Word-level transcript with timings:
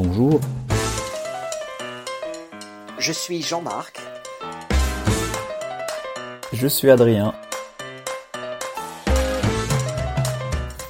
Bonjour. 0.00 0.40
Je 3.00 3.10
suis 3.10 3.42
Jean-Marc. 3.42 3.98
Je 6.52 6.68
suis 6.68 6.88
Adrien. 6.88 7.34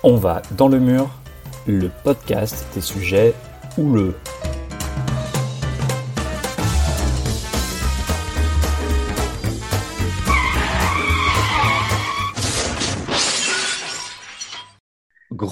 On 0.02 0.16
va 0.16 0.42
dans 0.50 0.68
le 0.68 0.78
mur, 0.78 1.08
le 1.66 1.88
podcast 2.04 2.66
des 2.74 2.82
sujets 2.82 3.32
houleux. 3.78 4.14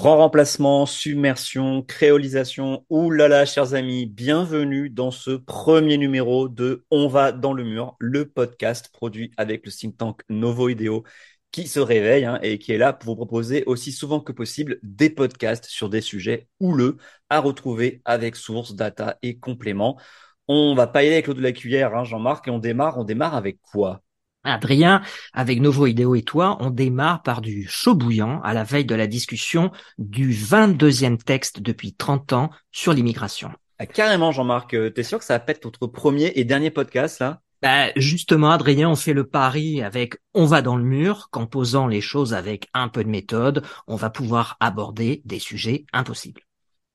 Grand 0.07 0.19
remplacement, 0.19 0.85
submersion, 0.85 1.81
créolisation. 1.81 2.85
Ouh 2.89 3.11
là 3.11 3.27
là, 3.27 3.45
chers 3.45 3.73
amis, 3.73 4.05
bienvenue 4.05 4.89
dans 4.89 5.11
ce 5.11 5.31
premier 5.31 5.97
numéro 5.97 6.47
de 6.47 6.85
On 6.91 7.09
va 7.09 7.33
dans 7.33 7.51
le 7.51 7.65
mur, 7.65 7.97
le 7.99 8.25
podcast 8.25 8.89
produit 8.93 9.31
avec 9.35 9.65
le 9.65 9.71
think 9.73 9.97
tank 9.97 10.21
Novo 10.29 10.69
Ideo 10.69 11.03
qui 11.51 11.67
se 11.67 11.81
réveille 11.81 12.23
hein, 12.23 12.39
et 12.41 12.57
qui 12.57 12.71
est 12.71 12.77
là 12.77 12.93
pour 12.93 13.15
vous 13.15 13.15
proposer 13.17 13.65
aussi 13.65 13.91
souvent 13.91 14.21
que 14.21 14.31
possible 14.31 14.79
des 14.81 15.09
podcasts 15.09 15.65
sur 15.65 15.89
des 15.89 15.99
sujets 15.99 16.47
houleux 16.61 16.95
à 17.29 17.41
retrouver 17.41 18.01
avec 18.05 18.37
sources, 18.37 18.75
data 18.75 19.17
et 19.23 19.37
compléments. 19.37 19.99
On 20.47 20.73
va 20.73 20.87
pas 20.87 21.03
y 21.03 21.07
aller 21.07 21.15
avec 21.15 21.27
l'eau 21.27 21.33
de 21.33 21.41
la 21.41 21.51
cuillère, 21.51 21.93
hein, 21.97 22.05
Jean-Marc, 22.05 22.47
et 22.47 22.51
on 22.51 22.59
démarre. 22.59 22.97
On 22.97 23.03
démarre 23.03 23.35
avec 23.35 23.59
quoi? 23.61 24.01
Adrien, 24.47 25.01
avec 25.33 25.59
Novo 25.61 25.85
Ideo 25.85 26.15
et 26.15 26.23
toi, 26.23 26.57
on 26.59 26.69
démarre 26.69 27.21
par 27.23 27.41
du 27.41 27.67
chaud 27.67 27.95
bouillant 27.95 28.41
à 28.41 28.53
la 28.53 28.63
veille 28.63 28.85
de 28.85 28.95
la 28.95 29.07
discussion 29.07 29.71
du 29.97 30.33
22e 30.33 31.17
texte 31.17 31.61
depuis 31.61 31.93
30 31.93 32.33
ans 32.33 32.49
sur 32.71 32.93
l'immigration. 32.93 33.51
Ah, 33.79 33.85
carrément, 33.85 34.31
Jean-Marc, 34.31 34.73
euh, 34.73 34.89
t'es 34.89 35.03
sûr 35.03 35.19
que 35.19 35.25
ça 35.25 35.43
être 35.47 35.65
notre 35.65 35.87
premier 35.87 36.31
et 36.35 36.43
dernier 36.43 36.71
podcast 36.71 37.19
là? 37.19 37.41
Bah, 37.61 37.87
justement, 37.95 38.51
Adrien, 38.51 38.89
on 38.89 38.95
fait 38.95 39.13
le 39.13 39.27
pari 39.27 39.81
avec 39.81 40.17
on 40.33 40.45
va 40.45 40.61
dans 40.61 40.75
le 40.75 40.83
mur, 40.83 41.29
qu'en 41.31 41.47
posant 41.47 41.87
les 41.87 42.01
choses 42.01 42.33
avec 42.33 42.67
un 42.73 42.87
peu 42.87 43.03
de 43.03 43.09
méthode, 43.09 43.63
on 43.87 43.95
va 43.95 44.11
pouvoir 44.11 44.57
aborder 44.59 45.21
des 45.25 45.39
sujets 45.39 45.85
impossibles. 45.91 46.46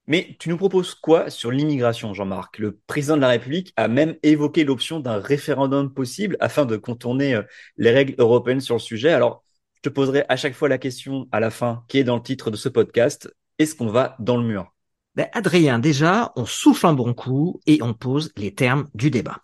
Mais 0.08 0.36
tu 0.40 0.48
nous 0.48 0.56
proposes 0.56 0.94
quoi 0.94 1.30
sur 1.30 1.52
l'immigration, 1.52 2.12
Jean-Marc? 2.12 2.58
Le 2.58 2.78
président 2.86 3.16
de 3.16 3.20
la 3.20 3.28
République 3.28 3.72
a 3.76 3.86
même 3.86 4.16
évoqué 4.22 4.64
l'option 4.64 4.98
d'un 4.98 5.18
référendum 5.18 5.92
possible 5.92 6.36
afin 6.40 6.64
de 6.64 6.76
contourner 6.76 7.34
euh, 7.34 7.42
les 7.76 7.90
règles 7.90 8.14
européennes 8.18 8.60
sur 8.60 8.74
le 8.74 8.80
sujet. 8.80 9.12
Alors, 9.12 9.44
je 9.76 9.82
te 9.82 9.88
poserai 9.88 10.24
à 10.28 10.36
chaque 10.36 10.54
fois 10.54 10.68
la 10.68 10.78
question 10.78 11.28
à 11.30 11.38
la 11.38 11.50
fin 11.50 11.84
qui 11.86 11.98
est 11.98 12.04
dans 12.04 12.16
le 12.16 12.22
titre 12.22 12.50
de 12.50 12.56
ce 12.56 12.68
podcast. 12.68 13.32
Est-ce 13.58 13.76
qu'on 13.76 13.86
va 13.86 14.16
dans 14.18 14.36
le 14.36 14.44
mur? 14.44 14.74
Ben, 15.14 15.28
Adrien, 15.34 15.78
déjà, 15.78 16.32
on 16.36 16.46
souffle 16.46 16.86
un 16.86 16.94
bon 16.94 17.14
coup 17.14 17.60
et 17.66 17.80
on 17.82 17.94
pose 17.94 18.32
les 18.36 18.54
termes 18.54 18.88
du 18.94 19.10
débat. 19.10 19.40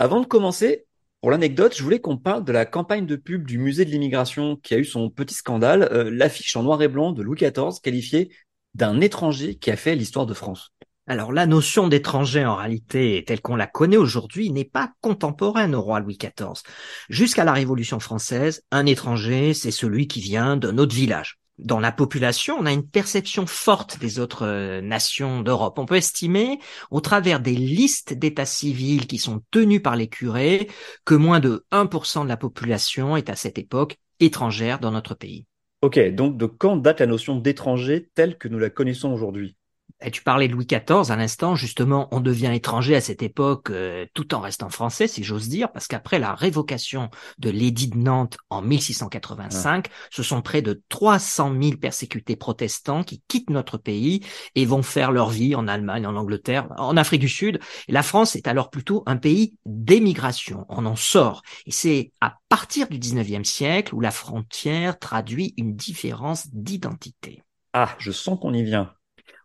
Avant 0.00 0.20
de 0.20 0.26
commencer, 0.26 0.86
pour 1.20 1.32
l'anecdote, 1.32 1.74
je 1.76 1.82
voulais 1.82 2.00
qu'on 2.00 2.16
parle 2.16 2.44
de 2.44 2.52
la 2.52 2.64
campagne 2.64 3.04
de 3.04 3.16
pub 3.16 3.44
du 3.44 3.58
musée 3.58 3.84
de 3.84 3.90
l'immigration 3.90 4.54
qui 4.54 4.74
a 4.74 4.78
eu 4.78 4.84
son 4.84 5.10
petit 5.10 5.34
scandale, 5.34 5.88
euh, 5.90 6.08
l'affiche 6.08 6.54
en 6.54 6.62
noir 6.62 6.80
et 6.82 6.88
blanc 6.88 7.10
de 7.10 7.22
Louis 7.22 7.36
XIV 7.36 7.80
qualifiée 7.82 8.30
d'un 8.74 9.00
étranger 9.00 9.56
qui 9.56 9.72
a 9.72 9.76
fait 9.76 9.96
l'histoire 9.96 10.26
de 10.26 10.34
France. 10.34 10.72
Alors 11.08 11.32
la 11.32 11.46
notion 11.46 11.88
d'étranger 11.88 12.44
en 12.44 12.54
réalité 12.54 13.24
telle 13.26 13.40
qu'on 13.40 13.56
la 13.56 13.66
connaît 13.66 13.96
aujourd'hui 13.96 14.52
n'est 14.52 14.64
pas 14.64 14.92
contemporaine 15.00 15.74
au 15.74 15.80
roi 15.80 15.98
Louis 15.98 16.18
XIV. 16.18 16.62
Jusqu'à 17.08 17.44
la 17.44 17.52
Révolution 17.52 17.98
française, 17.98 18.62
un 18.70 18.86
étranger, 18.86 19.54
c'est 19.54 19.72
celui 19.72 20.06
qui 20.06 20.20
vient 20.20 20.56
d'un 20.56 20.78
autre 20.78 20.94
village 20.94 21.37
dans 21.58 21.80
la 21.80 21.92
population, 21.92 22.56
on 22.58 22.66
a 22.66 22.72
une 22.72 22.86
perception 22.86 23.46
forte 23.46 23.98
des 23.98 24.18
autres 24.20 24.46
euh, 24.46 24.80
nations 24.80 25.42
d'Europe. 25.42 25.78
On 25.78 25.86
peut 25.86 25.96
estimer, 25.96 26.60
au 26.90 27.00
travers 27.00 27.40
des 27.40 27.54
listes 27.54 28.14
d'états 28.14 28.46
civils 28.46 29.06
qui 29.06 29.18
sont 29.18 29.42
tenues 29.50 29.80
par 29.80 29.96
les 29.96 30.08
curés, 30.08 30.68
que 31.04 31.14
moins 31.14 31.40
de 31.40 31.64
1% 31.72 32.24
de 32.24 32.28
la 32.28 32.36
population 32.36 33.16
est 33.16 33.30
à 33.30 33.36
cette 33.36 33.58
époque 33.58 33.96
étrangère 34.20 34.78
dans 34.78 34.92
notre 34.92 35.14
pays. 35.14 35.46
Ok, 35.82 35.98
donc 36.14 36.36
de 36.36 36.46
quand 36.46 36.76
date 36.76 37.00
la 37.00 37.06
notion 37.06 37.36
d'étranger 37.36 38.08
telle 38.14 38.36
que 38.36 38.48
nous 38.48 38.58
la 38.58 38.70
connaissons 38.70 39.12
aujourd'hui? 39.12 39.56
Et 40.00 40.10
tu 40.10 40.22
parlais 40.22 40.46
de 40.46 40.52
Louis 40.52 40.66
XIV 40.66 41.10
à 41.10 41.16
l'instant, 41.16 41.56
justement, 41.56 42.08
on 42.12 42.20
devient 42.20 42.52
étranger 42.54 42.94
à 42.94 43.00
cette 43.00 43.22
époque 43.22 43.70
euh, 43.70 44.06
tout 44.14 44.32
en 44.34 44.40
restant 44.40 44.68
français, 44.68 45.08
si 45.08 45.24
j'ose 45.24 45.48
dire, 45.48 45.72
parce 45.72 45.88
qu'après 45.88 46.18
la 46.18 46.34
révocation 46.34 47.10
de 47.38 47.50
l'édit 47.50 47.88
de 47.88 47.96
Nantes 47.96 48.38
en 48.48 48.62
1685, 48.62 49.86
ce 50.10 50.22
sont 50.22 50.40
près 50.40 50.62
de 50.62 50.82
300 50.88 51.52
000 51.60 51.76
persécutés 51.78 52.36
protestants 52.36 53.02
qui 53.02 53.22
quittent 53.26 53.50
notre 53.50 53.76
pays 53.76 54.24
et 54.54 54.66
vont 54.66 54.82
faire 54.82 55.10
leur 55.10 55.30
vie 55.30 55.56
en 55.56 55.66
Allemagne, 55.66 56.06
en 56.06 56.14
Angleterre, 56.14 56.68
en 56.78 56.96
Afrique 56.96 57.20
du 57.20 57.28
Sud. 57.28 57.58
La 57.88 58.02
France 58.04 58.36
est 58.36 58.46
alors 58.46 58.70
plutôt 58.70 59.02
un 59.06 59.16
pays 59.16 59.56
d'émigration. 59.66 60.64
On 60.68 60.86
en 60.86 60.96
sort. 60.96 61.42
Et 61.66 61.72
c'est 61.72 62.12
à 62.20 62.38
partir 62.48 62.88
du 62.88 62.98
19e 62.98 63.44
siècle 63.44 63.94
où 63.94 64.00
la 64.00 64.12
frontière 64.12 64.98
traduit 64.98 65.54
une 65.56 65.74
différence 65.74 66.46
d'identité. 66.52 67.42
Ah, 67.72 67.94
je 67.98 68.12
sens 68.12 68.38
qu'on 68.40 68.54
y 68.54 68.62
vient. 68.62 68.92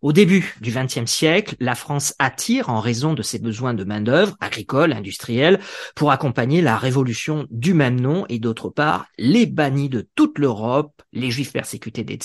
Au 0.04 0.12
début 0.12 0.54
du 0.60 0.70
XXe 0.70 1.10
siècle, 1.10 1.56
la 1.62 1.76
France 1.76 2.14
attire 2.20 2.68
en 2.68 2.82
raison 2.82 3.14
de 3.14 3.22
ses 3.22 3.40
besoins 3.40 3.74
de 3.74 3.86
main-d'œuvre 3.86 4.36
agricole, 4.42 4.92
industrielle, 4.92 5.62
pour 5.96 6.12
accompagner 6.12 6.62
la 6.62 6.76
révolution 6.76 7.48
du 7.52 7.74
même 7.74 8.02
nom 8.02 8.26
et 8.28 8.38
d'autre 8.38 8.68
part, 8.68 9.06
les 9.18 9.46
bannis 9.46 9.88
de 9.88 10.06
toute 10.14 10.40
l'Europe, 10.40 11.02
les 11.14 11.32
juifs 11.32 11.54
persécutés 11.54 12.04
des 12.04 12.20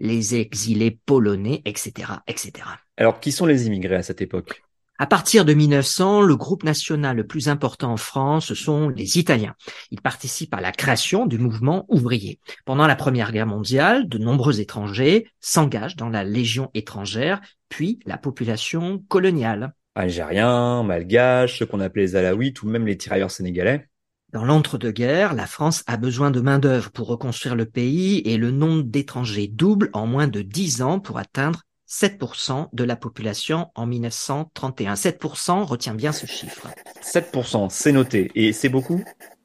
les 0.00 0.34
exilés 0.34 0.98
polonais, 1.06 1.62
etc., 1.64 2.14
etc. 2.26 2.52
Alors, 2.96 3.20
qui 3.20 3.30
sont 3.30 3.46
les 3.46 3.68
immigrés 3.68 3.94
à 3.94 4.02
cette 4.02 4.20
époque? 4.20 4.63
À 4.96 5.06
partir 5.06 5.44
de 5.44 5.54
1900, 5.54 6.22
le 6.22 6.36
groupe 6.36 6.62
national 6.62 7.16
le 7.16 7.26
plus 7.26 7.48
important 7.48 7.92
en 7.92 7.96
France, 7.96 8.46
ce 8.46 8.54
sont 8.54 8.88
les 8.88 9.18
Italiens. 9.18 9.56
Ils 9.90 10.00
participent 10.00 10.54
à 10.54 10.60
la 10.60 10.70
création 10.70 11.26
du 11.26 11.36
mouvement 11.36 11.84
ouvrier. 11.88 12.38
Pendant 12.64 12.86
la 12.86 12.94
Première 12.94 13.32
Guerre 13.32 13.48
mondiale, 13.48 14.08
de 14.08 14.18
nombreux 14.18 14.60
étrangers 14.60 15.26
s'engagent 15.40 15.96
dans 15.96 16.10
la 16.10 16.22
Légion 16.22 16.70
étrangère, 16.74 17.40
puis 17.68 17.98
la 18.06 18.18
population 18.18 19.02
coloniale. 19.08 19.74
Algériens, 19.96 20.84
malgaches, 20.84 21.58
ceux 21.58 21.66
qu'on 21.66 21.80
appelait 21.80 22.02
les 22.02 22.16
Alaouites 22.16 22.62
ou 22.62 22.68
même 22.68 22.86
les 22.86 22.96
tirailleurs 22.96 23.32
sénégalais. 23.32 23.88
Dans 24.32 24.44
l'entre-deux-guerres, 24.44 25.34
la 25.34 25.46
France 25.46 25.82
a 25.88 25.96
besoin 25.96 26.30
de 26.30 26.40
main-d'œuvre 26.40 26.92
pour 26.92 27.08
reconstruire 27.08 27.56
le 27.56 27.66
pays 27.66 28.18
et 28.24 28.36
le 28.36 28.52
nombre 28.52 28.84
d'étrangers 28.84 29.48
double 29.48 29.90
en 29.92 30.06
moins 30.06 30.28
de 30.28 30.42
dix 30.42 30.82
ans 30.82 31.00
pour 31.00 31.18
atteindre 31.18 31.62
7% 31.88 32.68
de 32.72 32.84
la 32.84 32.96
population 32.96 33.70
en 33.74 33.86
1931. 33.86 34.94
7%, 34.94 35.64
retiens 35.64 35.94
bien 35.94 36.12
ce 36.12 36.26
chiffre. 36.26 36.68
7%, 37.02 37.68
c'est 37.70 37.92
noté. 37.92 38.30
Et 38.34 38.52
c'est 38.52 38.68
beaucoup? 38.68 39.02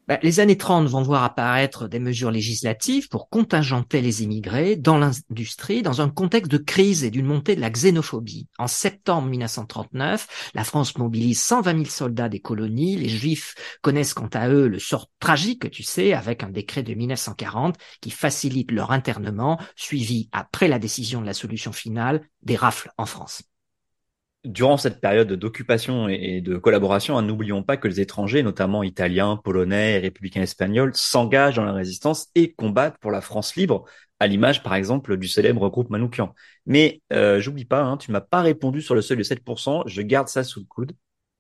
Bah, 0.10 0.18
les 0.24 0.40
années 0.40 0.58
30 0.58 0.88
vont 0.88 1.04
voir 1.04 1.24
apparaître 1.24 1.88
des 1.88 2.00
mesures 2.00 2.32
législatives 2.32 3.10
pour 3.10 3.30
contingenter 3.30 4.02
les 4.02 4.24
immigrés 4.24 4.76
dans 4.76 4.98
l'industrie 4.98 5.84
dans 5.84 6.02
un 6.02 6.10
contexte 6.10 6.52
de 6.52 6.58
crise 6.58 7.04
et 7.04 7.12
d'une 7.12 7.28
montée 7.28 7.56
de 7.56 7.62
la 7.62 7.70
xénophobie. 7.70 8.48
En 8.58 8.66
septembre 8.66 9.28
1939, 9.28 10.52
la 10.56 10.64
France 10.64 10.98
mobilise 10.98 11.40
120 11.44 11.74
000 11.74 11.86
soldats 11.86 12.28
des 12.28 12.40
colonies. 12.40 12.96
Les 12.96 13.08
Juifs 13.08 13.54
connaissent 13.84 14.16
quant 14.16 14.30
à 14.34 14.50
eux 14.50 14.68
le 14.68 14.80
sort 14.80 15.12
tragique, 15.20 15.70
tu 15.70 15.84
sais, 15.84 16.14
avec 16.14 16.42
un 16.42 16.50
décret 16.50 16.82
de 16.82 16.96
1940 16.96 17.76
qui 18.02 18.10
facilite 18.10 18.72
leur 18.72 18.90
internement, 18.90 19.60
suivi 19.76 20.28
après 20.32 20.68
la 20.68 20.80
décision 20.80 21.22
de 21.22 21.28
la 21.28 21.36
solution 21.36 21.72
finale 21.72 22.24
des 22.42 22.56
rafles 22.56 22.90
en 22.98 23.06
France 23.06 23.44
durant 24.46 24.78
cette 24.78 25.02
période 25.02 25.32
d'occupation 25.34 26.08
et 26.08 26.42
de 26.42 26.58
collaboration, 26.58 27.18
hein, 27.18 27.22
n'oublions 27.22 27.64
pas 27.64 27.78
que 27.78 27.88
les 27.88 28.00
étrangers, 28.00 28.44
notamment 28.44 28.84
italiens, 28.84 29.38
polonais 29.38 29.96
et 29.96 30.00
républicains 30.00 30.42
espagnols, 30.42 30.92
s'engagent 30.96 31.56
dans 31.58 31.66
la 31.66 31.74
résistance 31.74 32.30
et 32.36 32.54
combattent 32.54 32.98
pour 33.00 33.12
la 33.12 33.22
France 33.22 33.56
libre, 33.56 33.86
à 34.20 34.28
l'image 34.28 34.64
par 34.64 34.76
exemple 34.76 35.18
du 35.18 35.28
célèbre 35.28 35.70
groupe 35.70 35.90
Manoukian. 35.90 36.34
Mais 36.66 37.02
euh, 37.14 37.40
j'oublie 37.42 37.66
pas, 37.66 37.82
hein, 37.82 37.98
tu 37.98 38.12
m'as 38.12 38.22
pas 38.22 38.42
répondu 38.42 38.82
sur 38.82 38.96
le 38.96 39.02
seuil 39.02 39.18
de 39.18 39.24
7%, 39.24 39.84
je 39.88 40.02
garde 40.02 40.30
ça 40.30 40.44
sous 40.44 40.62
le 40.62 40.66
coude. 40.66 40.94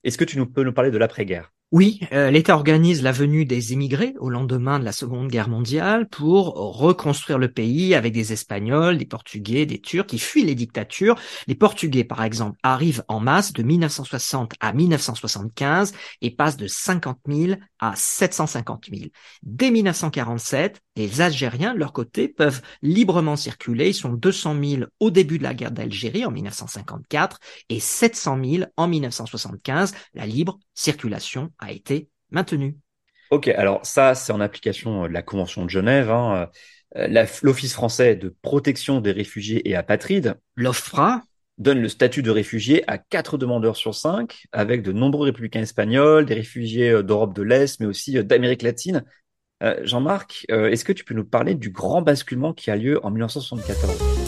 Est-ce 0.04 0.18
que 0.18 0.25
tu 0.25 0.38
nous 0.38 0.45
peux 0.48 0.63
nous 0.63 0.74
parler 0.74 0.92
de 0.92 0.98
l'après-guerre? 0.98 1.52
Oui, 1.71 2.00
euh, 2.13 2.31
l'État 2.31 2.56
organise 2.56 3.04
la 3.04 3.12
venue 3.12 3.45
des 3.45 3.74
immigrés 3.74 4.16
au 4.18 4.31
lendemain 4.31 4.80
de 4.80 4.86
la 4.86 4.92
Seconde 4.92 5.27
Guerre 5.27 5.50
mondiale 5.50 6.10
pour 6.10 6.56
reconstruire 6.56 7.38
le 7.38 7.51
pays 7.51 7.94
avec 7.94 8.12
des 8.12 8.33
Espagnols, 8.33 8.98
des 8.98 9.06
Portugais, 9.06 9.68
des 9.68 9.80
Turcs 9.80 10.07
qui 10.07 10.18
fuient 10.18 10.45
les 10.45 10.56
dictatures. 10.56 11.16
Les 11.45 11.54
Portugais, 11.54 12.04
par 12.04 12.24
exemple, 12.24 12.57
arrivent 12.63 13.04
en 13.07 13.19
masse 13.19 13.54
de 13.54 13.62
1960 13.62 14.54
à 14.60 14.74
1975 14.74 15.94
et 16.24 16.31
passent 16.31 16.57
de 16.57 16.66
50 16.66 17.19
000 17.27 17.60
à 17.77 17.95
750 17.95 18.86
000. 18.92 19.12
Dès 19.44 19.69
1947, 19.69 20.81
les 21.00 21.22
Algériens, 21.22 21.74
de 21.74 21.80
leur 21.80 21.94
côté, 21.94 22.28
peuvent 22.28 22.62
librement 22.81 23.38
circuler. 23.38 23.88
Ils 23.90 23.94
sont 23.94 24.12
200 24.12 24.62
000 24.62 24.81
au 25.00 25.12
début 25.12 25.38
de 25.38 25.44
la 25.44 25.54
guerre 25.54 25.72
d'Algérie 25.72 26.25
en 26.25 26.31
1954 26.31 27.40
et 27.69 27.80
700 27.80 28.40
000 28.44 28.63
en 28.75 28.88
1975. 28.90 29.94
La 30.13 30.25
libre 30.25 30.60
circulation 30.74 31.51
a 31.57 31.72
été 31.72 32.10
maintenue. 32.31 32.75
Ok, 33.31 33.48
alors 33.48 33.80
ça, 33.86 34.13
c'est 34.13 34.34
en 34.34 34.42
application 34.42 35.04
de 35.04 35.13
la 35.13 35.22
Convention 35.22 35.63
de 35.63 35.69
Genève. 35.69 36.12
Hein. 36.12 36.50
L'Office 37.44 37.74
français 37.74 38.18
de 38.18 38.36
protection 38.42 39.00
des 39.00 39.12
réfugiés 39.12 39.69
et 39.69 39.75
apatrides, 39.75 40.38
l'OFPRA, 40.56 41.24
donne 41.60 41.81
le 41.81 41.88
statut 41.88 42.24
de 42.24 42.31
réfugié 42.31 42.84
à 42.90 42.98
quatre 42.98 43.38
demandeurs 43.38 43.78
sur 43.78 43.95
cinq, 43.95 44.48
avec 44.52 44.81
de 44.81 44.92
nombreux 44.92 45.28
républicains 45.28 45.62
espagnols, 45.62 46.25
des 46.25 46.34
réfugiés 46.34 47.04
d'Europe 47.04 47.34
de 47.34 47.42
l'Est, 47.42 47.80
mais 47.80 47.86
aussi 47.86 48.22
d'Amérique 48.24 48.63
latine. 48.63 49.06
Jean-Marc, 49.83 50.45
est-ce 50.50 50.85
que 50.85 50.94
tu 50.94 51.03
peux 51.03 51.13
nous 51.13 51.25
parler 51.25 51.56
du 51.56 51.69
grand 51.69 52.01
basculement 52.01 52.53
qui 52.53 52.71
a 52.71 52.75
lieu 52.75 53.03
en 53.06 53.11
1974 53.11 54.19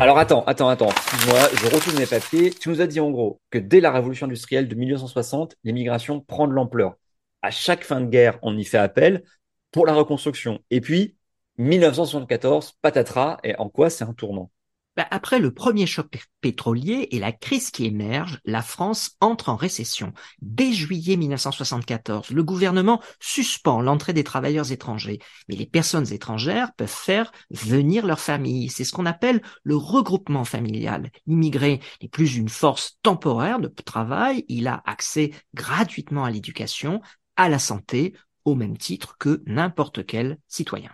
Alors 0.00 0.16
attends, 0.16 0.44
attends, 0.44 0.68
attends. 0.68 0.92
Moi, 1.26 1.38
je 1.52 1.66
retourne 1.66 1.98
mes 1.98 2.06
papiers. 2.06 2.50
Tu 2.50 2.68
nous 2.68 2.80
as 2.80 2.86
dit 2.86 2.98
en 2.98 3.10
gros 3.10 3.40
que 3.50 3.58
dès 3.58 3.80
la 3.80 3.90
révolution 3.90 4.26
industrielle 4.26 4.68
de 4.68 4.74
1960, 4.74 5.56
l'immigration 5.64 6.20
prend 6.20 6.46
de 6.46 6.52
l'ampleur. 6.52 6.94
À 7.42 7.50
chaque 7.50 7.84
fin 7.84 8.00
de 8.00 8.06
guerre, 8.06 8.38
on 8.42 8.56
y 8.56 8.64
fait 8.64 8.78
appel 8.78 9.22
pour 9.70 9.86
la 9.86 9.94
reconstruction. 9.94 10.60
Et 10.70 10.80
puis, 10.80 11.16
1974, 11.58 12.74
patatras, 12.80 13.38
et 13.44 13.56
en 13.56 13.68
quoi 13.68 13.90
c'est 13.90 14.04
un 14.04 14.14
tournant? 14.14 14.50
Bah, 14.98 15.06
après 15.12 15.38
le 15.38 15.54
premier 15.54 15.86
choc 15.86 16.26
pétrolier 16.40 17.06
et 17.12 17.20
la 17.20 17.30
crise 17.30 17.70
qui 17.70 17.86
émerge, 17.86 18.40
la 18.44 18.62
France 18.62 19.12
entre 19.20 19.48
en 19.48 19.54
récession. 19.54 20.12
Dès 20.42 20.72
juillet 20.72 21.16
1974, 21.16 22.30
le 22.30 22.42
gouvernement 22.42 23.00
suspend 23.20 23.80
l'entrée 23.80 24.12
des 24.12 24.24
travailleurs 24.24 24.72
étrangers, 24.72 25.20
mais 25.48 25.54
les 25.54 25.66
personnes 25.66 26.12
étrangères 26.12 26.72
peuvent 26.76 26.88
faire 26.88 27.30
venir 27.50 28.06
leur 28.06 28.18
famille. 28.18 28.70
C'est 28.70 28.82
ce 28.82 28.90
qu'on 28.92 29.06
appelle 29.06 29.40
le 29.62 29.76
regroupement 29.76 30.44
familial. 30.44 31.12
L'immigré 31.28 31.78
n'est 32.02 32.08
plus 32.08 32.36
une 32.36 32.48
force 32.48 32.98
temporaire 33.04 33.60
de 33.60 33.68
travail, 33.68 34.44
il 34.48 34.66
a 34.66 34.82
accès 34.84 35.30
gratuitement 35.54 36.24
à 36.24 36.30
l'éducation, 36.32 37.00
à 37.36 37.48
la 37.48 37.60
santé, 37.60 38.14
au 38.50 38.54
même 38.54 38.76
titre 38.76 39.16
que 39.18 39.42
n'importe 39.46 40.04
quel 40.06 40.38
citoyen. 40.48 40.90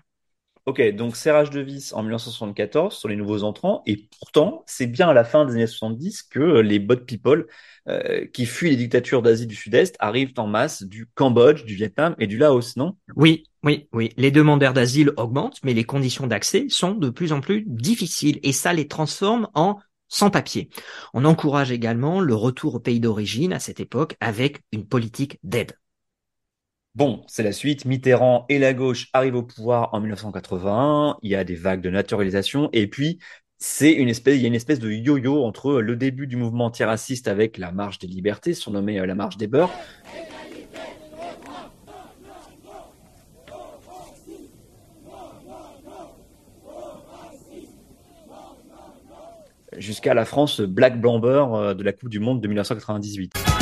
Ok, 0.67 0.81
donc 0.95 1.15
serrage 1.15 1.51
de 1.51 1.61
vis 1.61 1.93
en 1.93 2.03
1974 2.03 2.97
sur 2.97 3.09
les 3.09 3.17
nouveaux 3.17 3.43
entrants, 3.43 3.83
et 3.85 4.09
pourtant, 4.19 4.65
c'est 4.67 4.87
bien 4.87 5.11
à 5.11 5.13
la 5.13 5.23
fin 5.23 5.45
des 5.45 5.53
années 5.53 5.67
70 5.67 6.23
que 6.23 6.61
les 6.61 6.79
bot 6.79 6.97
people 6.97 7.47
euh, 7.87 8.27
qui 8.33 8.47
fuient 8.47 8.71
les 8.71 8.77
dictatures 8.77 9.21
d'Asie 9.21 9.47
du 9.47 9.55
Sud-Est 9.55 9.95
arrivent 9.99 10.33
en 10.39 10.47
masse 10.47 10.83
du 10.83 11.07
Cambodge, 11.15 11.67
du 11.67 11.75
Vietnam 11.75 12.15
et 12.19 12.27
du 12.27 12.39
Laos, 12.39 12.79
non? 12.79 12.97
Oui, 13.15 13.45
oui, 13.63 13.89
oui. 13.93 14.11
Les 14.17 14.31
demandeurs 14.31 14.73
d'asile 14.73 15.13
augmentent, 15.19 15.59
mais 15.65 15.75
les 15.75 15.85
conditions 15.85 16.27
d'accès 16.27 16.65
sont 16.71 16.95
de 16.95 17.11
plus 17.11 17.33
en 17.33 17.43
plus 17.43 17.65
difficiles, 17.67 18.41
et 18.43 18.53
ça 18.53 18.73
les 18.73 18.89
transforme 18.89 19.49
en 19.53 19.79
sans-papiers. 20.09 20.71
On 21.13 21.27
encourage 21.27 21.73
également 21.73 22.21
le 22.21 22.35
retour 22.35 22.77
au 22.77 22.81
pays 22.81 23.01
d'origine 23.01 23.53
à 23.53 23.59
cette 23.59 23.81
époque 23.81 24.17
avec 24.21 24.63
une 24.73 24.87
politique 24.87 25.39
d'aide. 25.43 25.77
Bon, 26.95 27.25
c'est 27.27 27.43
la 27.43 27.51
suite. 27.51 27.87
Mitterrand 27.87 28.47
et 28.49 28.61
la 28.61 28.73
gauche 28.73 29.09
arrivent 29.13 29.35
au 29.35 29.43
pouvoir 29.43 29.93
en 29.95 30.01
1981. 30.01 31.17
Il 31.23 31.31
y 31.31 31.35
a 31.35 31.43
des 31.43 31.57
vagues 31.57 31.81
de 31.81 31.91
naturalisation. 31.91 32.71
Et 32.73 32.87
puis, 32.87 33.19
c'est 33.59 33.93
une 33.93 34.09
espèce, 34.09 34.37
il 34.37 34.43
y 34.43 34.45
a 34.45 34.49
une 34.49 34.55
espèce 34.55 34.79
de 34.79 34.89
yo-yo 34.89 35.43
entre 35.45 35.81
le 35.81 35.97
début 35.97 36.29
du 36.29 36.37
mouvement 36.37 36.67
antiraciste 36.67 37.27
avec 37.27 37.59
la 37.59 37.73
marche 37.73 37.99
des 37.99 38.07
libertés, 38.07 38.55
surnommée 38.55 39.01
euh, 39.01 39.07
la 39.07 39.17
marche 39.17 39.37
des 39.37 39.49
beurs. 39.49 39.73
Jusqu'à 49.77 50.15
la 50.15 50.25
France 50.25 50.61
Black 50.61 51.01
Blamber 51.01 51.47
euh, 51.55 51.75
de 51.75 51.83
la 51.83 51.93
Coupe 51.93 52.09
du 52.09 52.21
Monde 52.21 52.41
de 52.41 52.47
1998. 52.47 53.54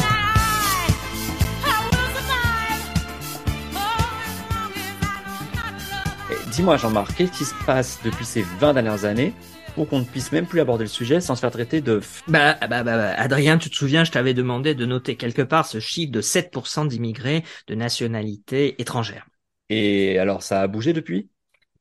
Dis-moi, 6.53 6.77
Jean-Marc, 6.77 7.17
qu'est-ce 7.17 7.33
qui 7.33 7.45
se 7.47 7.55
passe 7.65 7.99
depuis 8.05 8.27
ces 8.27 8.43
20 8.43 8.75
dernières 8.75 9.07
années 9.07 9.33
pour 9.75 9.89
qu'on 9.89 10.01
ne 10.01 10.05
puisse 10.05 10.33
même 10.33 10.45
plus 10.45 10.61
aborder 10.61 10.85
le 10.85 10.91
sujet 10.91 11.23
sans 11.23 11.35
se 11.35 11.41
faire 11.41 11.51
traiter 11.51 11.81
de... 11.81 12.03
Bah, 12.29 12.59
bah, 12.61 12.67
bah, 12.69 12.83
bah, 12.85 13.15
Adrien, 13.15 13.57
tu 13.57 13.71
te 13.71 13.75
souviens, 13.75 14.05
je 14.05 14.11
t'avais 14.11 14.35
demandé 14.35 14.75
de 14.75 14.85
noter 14.85 15.17
quelque 15.17 15.41
part 15.41 15.67
ce 15.67 15.81
chiffre 15.81 16.13
de 16.13 16.21
7% 16.21 16.85
d'immigrés 16.85 17.43
de 17.69 17.75
nationalité 17.75 18.79
étrangère. 18.83 19.27
Et 19.71 20.19
alors, 20.19 20.43
ça 20.43 20.61
a 20.61 20.67
bougé 20.67 20.93
depuis? 20.93 21.31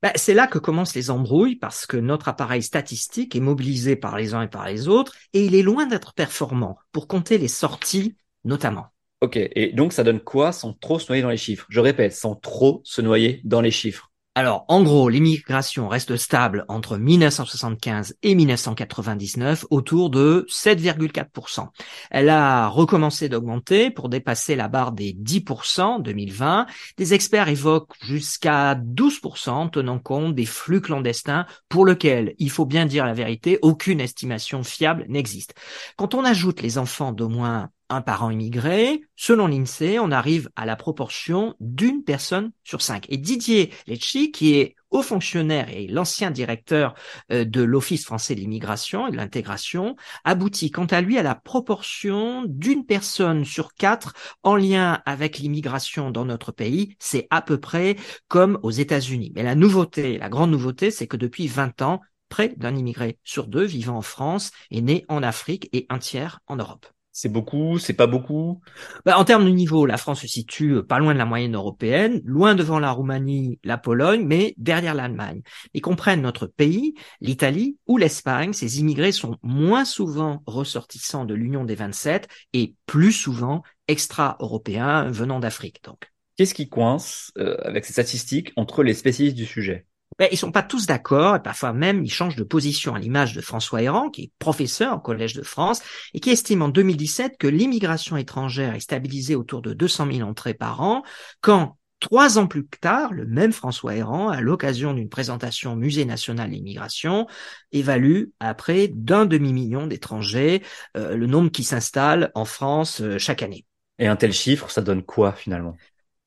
Bah, 0.02 0.14
c'est 0.16 0.34
là 0.34 0.48
que 0.48 0.58
commencent 0.58 0.96
les 0.96 1.12
embrouilles 1.12 1.58
parce 1.58 1.86
que 1.86 1.98
notre 1.98 2.30
appareil 2.30 2.64
statistique 2.64 3.36
est 3.36 3.42
mobilisé 3.42 3.98
par 3.98 4.16
les 4.18 4.34
uns 4.34 4.44
et 4.44 4.48
par 4.48 4.66
les 4.66 4.88
autres 4.88 5.16
et 5.34 5.44
il 5.44 5.54
est 5.54 5.64
loin 5.64 5.86
d'être 5.86 6.14
performant 6.14 6.78
pour 6.94 7.10
compter 7.10 7.38
les 7.38 7.50
sorties 7.50 8.16
notamment. 8.46 8.86
Ok, 9.20 9.36
et 9.36 9.74
donc 9.74 9.92
ça 9.92 10.06
donne 10.06 10.22
quoi 10.22 10.54
sans 10.54 10.72
trop 10.72 10.98
se 10.98 11.08
noyer 11.10 11.22
dans 11.22 11.30
les 11.30 11.36
chiffres? 11.36 11.68
Je 11.70 11.82
répète, 11.82 12.14
sans 12.14 12.36
trop 12.36 12.82
se 12.86 13.02
noyer 13.02 13.42
dans 13.44 13.60
les 13.60 13.70
chiffres. 13.70 14.11
Alors, 14.34 14.64
en 14.70 14.82
gros, 14.82 15.10
l'immigration 15.10 15.90
reste 15.90 16.16
stable 16.16 16.64
entre 16.70 16.98
1975 16.98 18.16
et 18.24 18.34
1999 18.34 19.66
autour 19.72 20.10
de 20.10 20.46
7,4%. 20.48 21.68
Elle 22.12 22.30
a 22.30 22.70
recommencé 22.70 23.28
d'augmenter 23.28 23.92
pour 23.92 24.08
dépasser 24.08 24.56
la 24.56 24.70
barre 24.70 24.94
des 24.94 25.12
10% 25.12 25.82
en 25.82 26.00
2020. 26.00 26.66
Des 26.96 27.14
experts 27.14 27.50
évoquent 27.50 27.94
jusqu'à 28.02 28.76
12% 28.76 29.70
tenant 29.70 30.00
compte 30.00 30.34
des 30.34 30.46
flux 30.46 30.80
clandestins 30.80 31.46
pour 31.68 31.86
lesquels, 31.86 32.34
il 32.38 32.50
faut 32.50 32.66
bien 32.66 32.86
dire 32.86 33.06
la 33.06 33.14
vérité, 33.14 33.60
aucune 33.62 34.00
estimation 34.00 34.64
fiable 34.64 35.06
n'existe. 35.10 35.56
Quand 35.98 36.16
on 36.16 36.24
ajoute 36.24 36.62
les 36.62 36.78
enfants 36.78 37.12
d'au 37.12 37.28
moins 37.28 37.70
un 37.92 38.02
parent 38.02 38.30
immigré, 38.30 39.02
selon 39.16 39.48
l'INSEE, 39.48 40.00
on 40.00 40.12
arrive 40.12 40.50
à 40.56 40.66
la 40.66 40.76
proportion 40.76 41.56
d'une 41.60 42.04
personne 42.04 42.52
sur 42.64 42.82
cinq. 42.82 43.06
Et 43.10 43.18
Didier 43.18 43.72
Lecci, 43.88 44.32
qui 44.32 44.56
est 44.56 44.76
haut 44.92 45.02
fonctionnaire 45.02 45.70
et 45.70 45.88
l'ancien 45.88 46.32
directeur 46.32 46.94
euh, 47.32 47.46
de 47.46 47.62
l'Office 47.62 48.06
français 48.06 48.36
de 48.36 48.40
l'immigration 48.40 49.08
et 49.08 49.12
de 49.12 49.18
l'intégration, 49.18 49.96
aboutit 50.24 50.72
quant 50.72 50.86
à 50.86 51.02
lui 51.02 51.18
à 51.18 51.24
la 51.24 51.36
proportion 51.36 52.46
d'une 52.48 52.86
personne 52.86 53.46
sur 53.46 53.74
quatre 53.74 54.14
en 54.44 54.56
lien 54.56 55.02
avec 55.06 55.38
l'immigration 55.38 56.12
dans 56.12 56.26
notre 56.26 56.52
pays. 56.52 56.96
C'est 57.00 57.28
à 57.30 57.42
peu 57.42 57.60
près 57.60 57.98
comme 58.28 58.58
aux 58.64 58.72
États-Unis. 58.72 59.32
Mais 59.36 59.44
la 59.44 59.56
nouveauté, 59.56 60.18
la 60.18 60.30
grande 60.30 60.52
nouveauté, 60.52 60.92
c'est 60.92 61.08
que 61.08 61.18
depuis 61.18 61.48
20 61.48 61.82
ans, 61.82 62.02
près 62.30 62.50
d'un 62.50 62.76
immigré 62.76 63.20
sur 63.24 63.48
deux 63.48 63.66
vivant 63.66 63.98
en 63.98 64.02
France 64.02 64.52
est 64.72 64.82
né 64.82 65.06
en 65.10 65.22
Afrique 65.22 65.70
et 65.74 65.86
un 65.90 66.00
tiers 66.00 66.40
en 66.48 66.56
Europe. 66.56 66.88
C'est 67.14 67.30
beaucoup, 67.30 67.78
c'est 67.78 67.94
pas 67.94 68.08
beaucoup? 68.08 68.62
Bah, 69.06 69.18
en 69.18 69.26
termes 69.26 69.44
de 69.44 69.50
niveau, 69.50 69.86
la 69.86 69.98
France 69.98 70.22
se 70.22 70.28
situe 70.28 70.76
euh, 70.76 70.84
pas 70.84 70.98
loin 70.98 71.14
de 71.14 71.18
la 71.18 71.26
moyenne 71.26 71.56
européenne, 71.56 72.22
loin 72.24 72.56
devant 72.56 72.80
la 72.80 72.92
Roumanie, 72.92 73.60
la 73.66 73.78
Pologne, 73.78 74.26
mais 74.26 74.54
derrière 74.58 74.94
l'Allemagne. 74.94 75.42
Et 75.74 75.82
comprennent 75.82 76.22
notre 76.22 76.48
pays, 76.48 76.94
l'Italie 77.20 77.78
ou 77.86 77.98
l'Espagne, 77.98 78.54
ces 78.54 78.80
immigrés 78.80 79.12
sont 79.12 79.38
moins 79.44 79.84
souvent 79.84 80.42
ressortissants 80.46 81.26
de 81.26 81.34
l'Union 81.34 81.66
des 81.66 81.76
27 81.76 82.30
et 82.54 82.76
plus 82.86 83.12
souvent 83.12 83.62
extra-européens 83.90 85.12
venant 85.12 85.40
d'Afrique. 85.42 85.84
Donc. 85.84 86.12
Qu'est-ce 86.38 86.54
qui 86.54 86.70
coince 86.70 87.32
euh, 87.38 87.58
avec 87.62 87.84
ces 87.84 87.92
statistiques 87.92 88.54
entre 88.56 88.84
les 88.84 88.94
spécialistes 88.94 89.36
du 89.36 89.46
sujet? 89.46 89.86
Ben, 90.20 90.28
ils 90.32 90.38
sont 90.38 90.52
pas 90.52 90.64
tous 90.64 90.86
d'accord, 90.86 91.36
et 91.36 91.42
parfois 91.42 91.74
même 91.74 92.04
ils 92.04 92.12
changent 92.12 92.36
de 92.36 92.44
position 92.44 92.96
à 92.96 93.00
l'image 93.00 93.34
de 93.34 93.42
François 93.42 93.82
Héran, 93.82 94.10
qui 94.10 94.24
est 94.24 94.32
professeur 94.40 94.98
au 94.98 95.00
Collège 95.00 95.34
de 95.34 95.44
France, 95.44 95.82
et 96.14 96.20
qui 96.20 96.30
estime 96.30 96.62
en 96.62 96.70
2017 96.70 97.38
que 97.38 97.48
l'immigration 97.48 98.18
étrangère 98.18 98.76
est 98.76 98.82
stabilisée 98.82 99.36
autour 99.36 99.62
de 99.62 99.74
200 99.74 100.12
000 100.12 100.30
entrées 100.30 100.54
par 100.54 100.82
an, 100.82 101.04
quand 101.42 101.78
Trois 102.02 102.40
ans 102.40 102.48
plus 102.48 102.68
tard, 102.68 103.14
le 103.14 103.28
même 103.28 103.52
François 103.52 103.96
Héran, 103.96 104.30
à 104.30 104.42
l'occasion 104.42 104.96
d'une 104.96 105.08
présentation 105.08 105.74
au 105.74 105.76
Musée 105.76 106.04
national 106.04 106.50
de 106.50 106.56
l'immigration, 106.56 107.28
évalue 107.72 108.24
à 108.40 108.56
près 108.56 108.88
d'un 108.88 109.26
demi-million 109.26 109.86
d'étrangers 109.86 110.64
euh, 110.98 111.16
le 111.16 111.28
nombre 111.28 111.52
qui 111.52 111.64
s'installe 111.64 112.32
en 112.34 112.44
France 112.44 113.02
euh, 113.02 113.20
chaque 113.20 113.44
année. 113.44 113.68
Et 114.00 114.08
un 114.08 114.16
tel 114.16 114.34
chiffre, 114.34 114.72
ça 114.72 114.82
donne 114.82 115.04
quoi 115.04 115.34
finalement? 115.34 115.78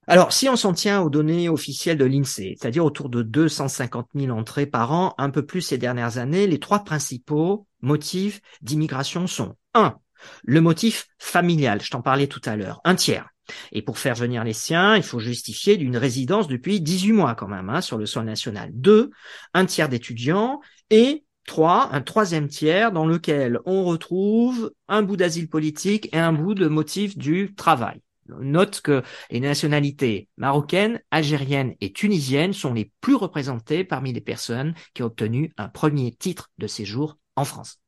Alors, 0.07 0.33
si 0.33 0.49
on 0.49 0.57
s'en 0.57 0.75
tient 0.75 1.01
aux 1.01 1.11
données 1.11 1.49
officielles 1.49 1.97
de 1.97 2.05
l'INSEE, 2.05 2.57
c'est-à-dire 2.59 2.85
autour 2.85 3.09
de 3.09 3.23
250 3.23 4.09
000 4.15 4.37
entrées 4.37 4.67
par 4.67 4.93
an, 4.93 5.15
un 5.19 5.31
peu 5.31 5.47
plus 5.47 5.63
ces 5.63 5.79
dernières 5.79 6.19
années, 6.19 6.47
les 6.47 6.61
trois 6.61 6.85
principaux 6.85 7.67
motifs 7.81 8.41
d'immigration 8.61 9.27
sont 9.27 9.57
1. 9.75 9.97
Le 10.45 10.61
motif 10.61 11.07
familial, 11.19 11.83
je 11.83 11.91
t'en 11.91 12.03
parlais 12.03 12.27
tout 12.27 12.41
à 12.45 12.57
l'heure, 12.57 12.81
un 12.85 12.95
tiers. 12.95 13.29
Et 13.73 13.83
pour 13.83 13.99
faire 13.99 14.15
venir 14.15 14.45
les 14.45 14.53
siens, 14.53 14.97
il 14.97 15.03
faut 15.03 15.19
justifier 15.19 15.77
d'une 15.77 15.97
résidence 15.97 16.49
depuis 16.49 16.81
18 16.81 17.13
mois 17.13 17.35
quand 17.35 17.49
même 17.49 17.69
hein, 17.69 17.81
sur 17.81 17.99
le 17.99 18.07
sol 18.07 18.25
national. 18.25 18.71
2. 18.73 19.11
Un 19.53 19.67
tiers 19.67 19.89
d'étudiants 19.89 20.61
et 20.91 21.25
3. 21.47 21.91
Un 21.93 22.01
troisième 22.01 22.49
tiers 22.49 22.91
dans 22.91 23.07
lequel 23.07 23.61
on 23.67 23.85
retrouve 23.85 24.73
un 24.89 25.03
bout 25.03 25.17
d'asile 25.17 25.49
politique 25.49 26.09
et 26.15 26.19
un 26.19 26.33
bout 26.33 26.55
de 26.55 26.69
motif 26.69 27.19
du 27.19 27.55
travail. 27.55 28.01
Note 28.29 28.81
que 28.81 29.03
les 29.31 29.41
nationalités 29.41 30.29
marocaines, 30.37 31.01
algériennes 31.11 31.75
et 31.81 31.93
tunisiennes 31.93 32.53
sont 32.53 32.73
les 32.73 32.91
plus 33.01 33.15
représentées 33.15 33.85
parmi 33.85 34.13
les 34.13 34.21
personnes 34.21 34.75
qui 34.95 35.03
ont 35.03 35.07
obtenu 35.07 35.53
un 35.57 35.69
premier 35.69 36.15
titre 36.15 36.51
de 36.59 36.67
séjour 36.67 37.19
en 37.37 37.45
France. 37.45 37.81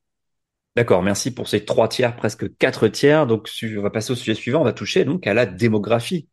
D'accord, 0.77 1.03
merci 1.03 1.33
pour 1.33 1.49
ces 1.49 1.65
trois 1.65 1.89
tiers, 1.89 2.17
presque 2.17 2.55
quatre 2.59 2.89
tiers. 2.89 3.27
Donc, 3.27 3.49
on 3.63 3.83
va 3.83 3.91
passer 3.91 4.13
au 4.13 4.17
sujet 4.17 4.35
suivant. 4.35 4.61
On 4.61 4.65
va 4.65 4.75
toucher 4.75 5.07
donc 5.07 5.27
à 5.27 5.33
la 5.33 5.47
démographie. 5.47 6.29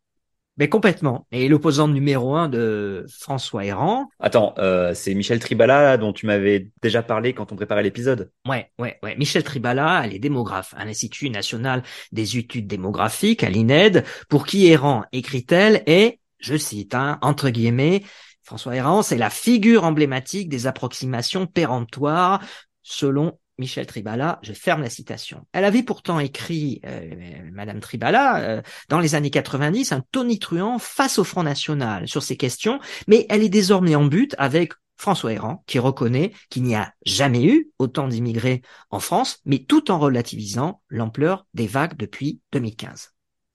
Mais 0.56 0.68
complètement. 0.68 1.26
Et 1.32 1.48
l'opposant 1.48 1.88
numéro 1.88 2.36
un 2.36 2.48
de 2.48 3.04
François 3.08 3.64
Héran. 3.64 4.08
Attends, 4.20 4.54
euh, 4.58 4.94
c'est 4.94 5.14
Michel 5.14 5.40
Tribala 5.40 5.96
dont 5.96 6.12
tu 6.12 6.26
m'avais 6.26 6.70
déjà 6.80 7.02
parlé 7.02 7.32
quand 7.32 7.50
on 7.50 7.56
préparait 7.56 7.82
l'épisode. 7.82 8.30
Ouais, 8.48 8.70
ouais, 8.78 8.98
ouais. 9.02 9.16
Michel 9.16 9.42
Tribala, 9.42 10.02
elle 10.04 10.14
est 10.14 10.20
démographe 10.20 10.72
à 10.76 10.84
l'Institut 10.84 11.28
national 11.28 11.82
des 12.12 12.38
études 12.38 12.68
démographiques, 12.68 13.42
à 13.42 13.50
l'INED, 13.50 14.04
pour 14.28 14.46
qui 14.46 14.66
Héran, 14.66 15.04
écrit-elle, 15.12 15.82
est, 15.86 16.20
je 16.38 16.56
cite, 16.56 16.94
hein, 16.94 17.18
entre 17.20 17.50
guillemets, 17.50 18.04
François 18.44 18.76
Héran, 18.76 19.02
c'est 19.02 19.16
la 19.16 19.30
figure 19.30 19.84
emblématique 19.84 20.48
des 20.48 20.66
approximations 20.66 21.46
péremptoires 21.46 22.40
selon 22.82 23.38
Michel 23.58 23.86
Tribala, 23.86 24.40
je 24.42 24.52
ferme 24.52 24.82
la 24.82 24.90
citation. 24.90 25.46
Elle 25.52 25.64
avait 25.64 25.82
pourtant 25.82 26.18
écrit, 26.18 26.80
euh, 26.86 27.50
Madame 27.52 27.80
Tribala, 27.80 28.40
euh, 28.40 28.62
dans 28.88 28.98
les 28.98 29.14
années 29.14 29.30
90, 29.30 29.92
un 29.92 30.02
tonitruant 30.10 30.78
face 30.78 31.18
au 31.18 31.24
Front 31.24 31.44
National 31.44 32.08
sur 32.08 32.22
ces 32.22 32.36
questions, 32.36 32.80
mais 33.06 33.26
elle 33.28 33.42
est 33.42 33.48
désormais 33.48 33.94
en 33.94 34.04
but 34.04 34.34
avec 34.38 34.72
François 34.96 35.32
Héran, 35.32 35.62
qui 35.66 35.78
reconnaît 35.78 36.32
qu'il 36.50 36.62
n'y 36.62 36.76
a 36.76 36.92
jamais 37.04 37.44
eu 37.44 37.70
autant 37.78 38.08
d'immigrés 38.08 38.62
en 38.90 39.00
France, 39.00 39.40
mais 39.44 39.58
tout 39.58 39.90
en 39.90 39.98
relativisant 39.98 40.80
l'ampleur 40.88 41.46
des 41.54 41.66
vagues 41.66 41.96
depuis 41.96 42.40
2015. 42.52 43.13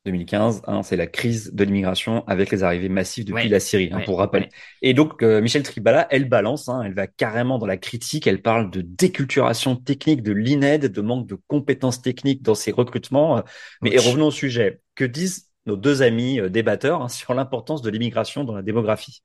2015, 0.09 0.61
hein, 0.67 0.83
c'est 0.83 0.95
la 0.95 1.07
crise 1.07 1.51
de 1.53 1.63
l'immigration 1.63 2.23
avec 2.27 2.51
les 2.51 2.63
arrivées 2.63 2.89
massives 2.89 3.25
depuis 3.25 3.49
la 3.49 3.59
Syrie, 3.59 3.89
hein, 3.91 4.01
pour 4.05 4.17
rappel. 4.17 4.49
Et 4.81 4.93
donc, 4.93 5.23
euh, 5.23 5.41
Michel 5.41 5.63
Tribala, 5.63 6.07
elle 6.09 6.27
balance, 6.27 6.69
hein, 6.69 6.81
elle 6.83 6.93
va 6.93 7.07
carrément 7.07 7.57
dans 7.57 7.65
la 7.65 7.77
critique, 7.77 8.27
elle 8.27 8.41
parle 8.41 8.71
de 8.71 8.81
déculturation 8.81 9.75
technique 9.75 10.23
de 10.23 10.31
l'INED, 10.31 10.85
de 10.85 11.01
manque 11.01 11.27
de 11.27 11.37
compétences 11.47 12.01
techniques 12.01 12.41
dans 12.41 12.55
ses 12.55 12.71
recrutements. 12.71 13.43
Mais 13.81 13.97
revenons 13.97 14.27
au 14.27 14.31
sujet. 14.31 14.81
Que 14.95 15.05
disent 15.05 15.49
nos 15.65 15.77
deux 15.77 16.01
amis 16.01 16.39
euh, 16.39 16.49
débatteurs 16.49 17.09
sur 17.09 17.33
l'importance 17.33 17.81
de 17.81 17.89
l'immigration 17.89 18.43
dans 18.43 18.55
la 18.55 18.61
démographie? 18.61 19.23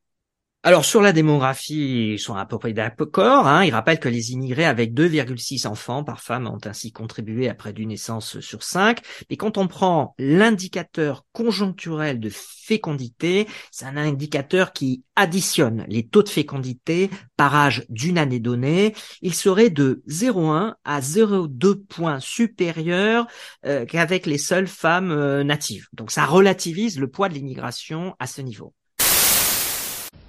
Alors 0.66 0.86
sur 0.86 1.02
la 1.02 1.12
démographie, 1.12 2.12
ils 2.14 2.18
sont 2.18 2.36
à 2.36 2.46
peu 2.46 2.58
près 2.58 2.72
d'accord. 2.72 3.46
Hein. 3.46 3.66
Ils 3.66 3.70
rappellent 3.70 4.00
que 4.00 4.08
les 4.08 4.32
immigrés 4.32 4.64
avec 4.64 4.94
2,6 4.94 5.66
enfants 5.66 6.04
par 6.04 6.22
femme 6.22 6.46
ont 6.46 6.58
ainsi 6.64 6.90
contribué 6.90 7.50
à 7.50 7.54
près 7.54 7.74
d'une 7.74 7.90
naissance 7.90 8.40
sur 8.40 8.62
cinq. 8.62 9.00
Mais 9.28 9.36
quand 9.36 9.58
on 9.58 9.68
prend 9.68 10.14
l'indicateur 10.18 11.26
conjoncturel 11.32 12.18
de 12.18 12.30
fécondité, 12.32 13.46
c'est 13.70 13.84
un 13.84 13.98
indicateur 13.98 14.72
qui 14.72 15.04
additionne 15.16 15.84
les 15.86 16.06
taux 16.06 16.22
de 16.22 16.30
fécondité 16.30 17.10
par 17.36 17.54
âge 17.54 17.84
d'une 17.90 18.16
année 18.16 18.40
donnée. 18.40 18.94
Il 19.20 19.34
serait 19.34 19.68
de 19.68 20.02
0,1 20.08 20.76
à 20.82 21.00
0,2 21.02 21.74
points 21.74 22.20
supérieur 22.20 23.26
euh, 23.66 23.84
qu'avec 23.84 24.24
les 24.24 24.38
seules 24.38 24.66
femmes 24.66 25.10
euh, 25.10 25.44
natives. 25.44 25.88
Donc 25.92 26.10
ça 26.10 26.24
relativise 26.24 26.98
le 26.98 27.10
poids 27.10 27.28
de 27.28 27.34
l'immigration 27.34 28.16
à 28.18 28.26
ce 28.26 28.40
niveau. 28.40 28.72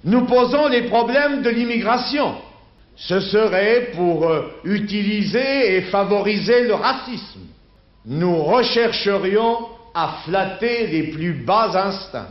Nous 0.06 0.24
posons 0.24 0.68
les 0.68 0.82
problèmes 0.82 1.42
de 1.42 1.50
l'immigration. 1.50 2.36
Ce 2.94 3.18
serait 3.18 3.90
pour 3.96 4.28
euh, 4.28 4.60
utiliser 4.64 5.76
et 5.76 5.82
favoriser 5.82 6.62
le 6.62 6.74
racisme. 6.74 7.40
Nous 8.06 8.40
rechercherions 8.44 9.66
à 9.92 10.20
flatter 10.24 10.86
les 10.86 11.02
plus 11.08 11.32
bas 11.32 11.72
instincts. 11.74 12.28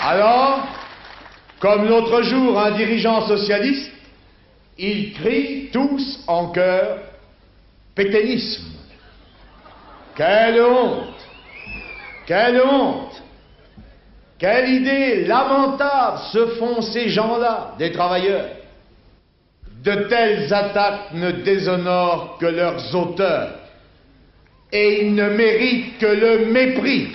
Alors, 0.00 0.66
comme 1.60 1.86
l'autre 1.86 2.22
jour 2.22 2.58
un 2.58 2.70
dirigeant 2.70 3.26
socialiste, 3.28 3.92
ils 4.78 5.12
crient 5.12 5.68
tous 5.72 6.24
en 6.26 6.48
chœur 6.48 7.00
pétainisme. 7.94 8.64
Quelle 10.16 10.62
honte 10.62 11.20
Quelle 12.26 12.62
honte 12.62 13.23
quelle 14.44 14.68
idée 14.68 15.24
lamentable 15.24 16.18
se 16.30 16.46
font 16.58 16.82
ces 16.82 17.08
gens-là, 17.08 17.74
des 17.78 17.92
travailleurs. 17.92 18.44
De 19.82 20.06
telles 20.06 20.52
attaques 20.52 21.14
ne 21.14 21.30
déshonorent 21.30 22.36
que 22.38 22.44
leurs 22.44 22.94
auteurs, 22.94 23.58
et 24.70 25.00
ils 25.00 25.14
ne 25.14 25.30
méritent 25.30 25.96
que 25.96 26.04
le 26.04 26.52
mépris. 26.52 27.08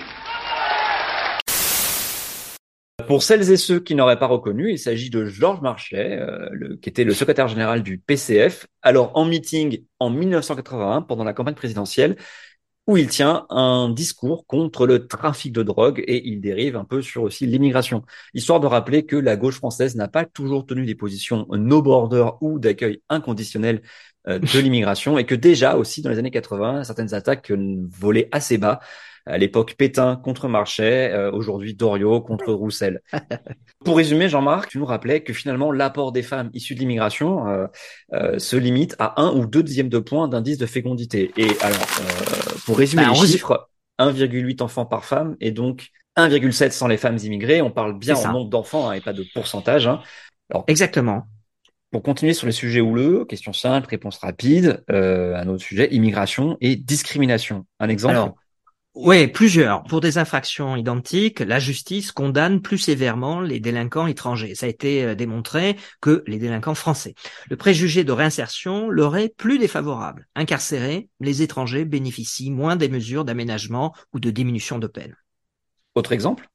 Pour 3.06 3.22
celles 3.22 3.48
et 3.52 3.56
ceux 3.56 3.78
qui 3.78 3.94
n'auraient 3.94 4.18
pas 4.18 4.26
reconnu, 4.26 4.72
il 4.72 4.78
s'agit 4.78 5.10
de 5.10 5.24
Georges 5.24 5.60
Marchais, 5.60 6.18
euh, 6.18 6.76
qui 6.82 6.88
était 6.88 7.04
le 7.04 7.14
secrétaire 7.14 7.46
général 7.46 7.84
du 7.84 7.98
PCF, 7.98 8.66
alors 8.82 9.12
en 9.14 9.24
meeting 9.24 9.84
en 10.00 10.10
1981 10.10 11.02
pendant 11.02 11.22
la 11.22 11.32
campagne 11.32 11.54
présidentielle, 11.54 12.16
où 12.90 12.96
il 12.96 13.08
tient 13.08 13.46
un 13.50 13.88
discours 13.88 14.46
contre 14.46 14.86
le 14.86 15.06
trafic 15.06 15.52
de 15.52 15.62
drogue 15.62 16.02
et 16.06 16.26
il 16.28 16.40
dérive 16.40 16.76
un 16.76 16.84
peu 16.84 17.02
sur 17.02 17.22
aussi 17.22 17.46
l'immigration, 17.46 18.02
histoire 18.34 18.58
de 18.58 18.66
rappeler 18.66 19.06
que 19.06 19.14
la 19.16 19.36
gauche 19.36 19.56
française 19.56 19.94
n'a 19.94 20.08
pas 20.08 20.24
toujours 20.24 20.66
tenu 20.66 20.86
des 20.86 20.96
positions 20.96 21.46
no 21.50 21.82
border 21.82 22.30
ou 22.40 22.58
d'accueil 22.58 23.00
inconditionnel 23.08 23.82
euh, 24.26 24.40
de 24.40 24.58
l'immigration 24.60 25.18
et 25.18 25.24
que 25.24 25.36
déjà 25.36 25.76
aussi 25.76 26.02
dans 26.02 26.10
les 26.10 26.18
années 26.18 26.32
80, 26.32 26.84
certaines 26.84 27.14
attaques 27.14 27.52
volaient 27.52 28.28
assez 28.32 28.58
bas 28.58 28.80
à 29.26 29.38
l'époque 29.38 29.74
Pétain 29.76 30.16
contre 30.16 30.48
Marchais, 30.48 31.12
euh, 31.12 31.30
aujourd'hui 31.30 31.74
Doriot 31.74 32.20
contre 32.20 32.52
Roussel. 32.52 33.00
Pour 33.84 33.96
résumer, 33.96 34.28
Jean-Marc, 34.28 34.70
tu 34.70 34.78
nous 34.78 34.86
rappelais 34.86 35.22
que 35.22 35.32
finalement 35.32 35.72
l'apport 35.72 36.12
des 36.12 36.22
femmes 36.22 36.50
issues 36.52 36.74
de 36.74 36.80
l'immigration 36.80 37.48
euh, 37.48 37.66
euh, 38.12 38.38
se 38.38 38.56
limite 38.56 38.96
à 38.98 39.20
un 39.20 39.32
ou 39.32 39.46
deux 39.46 39.62
dixièmes 39.62 39.88
de 39.88 39.98
points 39.98 40.28
d'indice 40.28 40.58
de 40.58 40.66
fécondité. 40.66 41.32
Et 41.36 41.48
alors, 41.60 41.86
pour 42.66 42.78
résumer 42.78 43.04
bah, 43.04 43.10
les 43.12 43.26
chiffres, 43.26 43.68
1,8 43.98 44.62
enfants 44.62 44.86
par 44.86 45.04
femme 45.04 45.36
et 45.40 45.50
donc 45.50 45.88
1,7 46.16 46.70
sans 46.70 46.88
les 46.88 46.96
femmes 46.96 47.18
immigrées. 47.22 47.62
On 47.62 47.70
parle 47.70 47.98
bien 47.98 48.16
en 48.16 48.32
nombre 48.32 48.50
d'enfants 48.50 48.90
hein, 48.90 48.94
et 48.94 49.00
pas 49.00 49.12
de 49.12 49.24
pourcentage. 49.34 49.86
Hein. 49.86 50.00
Alors, 50.50 50.64
Exactement. 50.66 51.26
Pour 51.90 52.02
continuer 52.02 52.34
sur 52.34 52.46
les 52.46 52.52
sujets 52.52 52.80
houleux, 52.80 53.24
question 53.24 53.52
simple, 53.52 53.88
réponse 53.88 54.18
rapide, 54.18 54.84
un 54.88 55.48
autre 55.48 55.62
sujet, 55.62 55.88
immigration 55.90 56.56
et 56.60 56.76
discrimination. 56.76 57.66
Un 57.80 57.88
exemple 57.88 58.32
oui, 58.94 59.28
plusieurs. 59.28 59.84
Pour 59.84 60.00
des 60.00 60.18
infractions 60.18 60.74
identiques, 60.74 61.38
la 61.38 61.60
justice 61.60 62.10
condamne 62.10 62.60
plus 62.60 62.78
sévèrement 62.78 63.40
les 63.40 63.60
délinquants 63.60 64.08
étrangers. 64.08 64.56
Ça 64.56 64.66
a 64.66 64.68
été 64.68 65.04
euh, 65.04 65.14
démontré 65.14 65.76
que 66.00 66.24
les 66.26 66.38
délinquants 66.38 66.74
français. 66.74 67.14
Le 67.48 67.56
préjugé 67.56 68.02
de 68.02 68.10
réinsertion 68.10 68.90
leur 68.90 69.16
est 69.16 69.28
plus 69.36 69.58
défavorable. 69.58 70.26
Incarcérés, 70.34 71.08
les 71.20 71.42
étrangers 71.42 71.84
bénéficient 71.84 72.50
moins 72.50 72.74
des 72.74 72.88
mesures 72.88 73.24
d'aménagement 73.24 73.94
ou 74.12 74.18
de 74.18 74.30
diminution 74.30 74.80
de 74.80 74.88
peine. 74.88 75.14
Autre 75.94 76.10
exemple? 76.10 76.48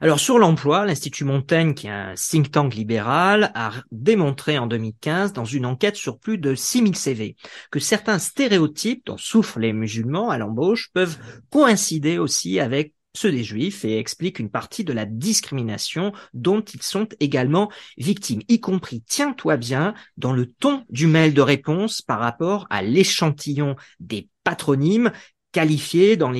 Alors 0.00 0.20
sur 0.20 0.38
l'emploi, 0.38 0.84
l'Institut 0.84 1.24
Montaigne, 1.24 1.74
qui 1.74 1.86
est 1.86 1.90
un 1.90 2.14
think 2.14 2.50
tank 2.50 2.74
libéral, 2.74 3.50
a 3.54 3.72
démontré 3.90 4.58
en 4.58 4.66
2015 4.66 5.32
dans 5.32 5.44
une 5.44 5.64
enquête 5.64 5.96
sur 5.96 6.18
plus 6.18 6.38
de 6.38 6.54
6000 6.54 6.96
CV 6.96 7.36
que 7.70 7.80
certains 7.80 8.18
stéréotypes 8.18 9.06
dont 9.06 9.16
souffrent 9.16 9.58
les 9.58 9.72
musulmans 9.72 10.30
à 10.30 10.38
l'embauche 10.38 10.90
peuvent 10.92 11.16
coïncider 11.50 12.18
aussi 12.18 12.60
avec 12.60 12.92
ceux 13.14 13.32
des 13.32 13.44
juifs 13.44 13.84
et 13.84 13.98
expliquent 13.98 14.38
une 14.38 14.50
partie 14.50 14.84
de 14.84 14.92
la 14.92 15.06
discrimination 15.06 16.12
dont 16.34 16.60
ils 16.60 16.82
sont 16.82 17.08
également 17.18 17.70
victimes, 17.96 18.42
y 18.48 18.60
compris, 18.60 19.02
tiens-toi 19.06 19.56
bien, 19.56 19.94
dans 20.18 20.34
le 20.34 20.46
ton 20.46 20.84
du 20.90 21.06
mail 21.06 21.32
de 21.32 21.40
réponse 21.40 22.02
par 22.02 22.20
rapport 22.20 22.66
à 22.68 22.82
l'échantillon 22.82 23.74
des 24.00 24.28
patronymes 24.44 25.10
qualifiés 25.52 26.18
dans 26.18 26.30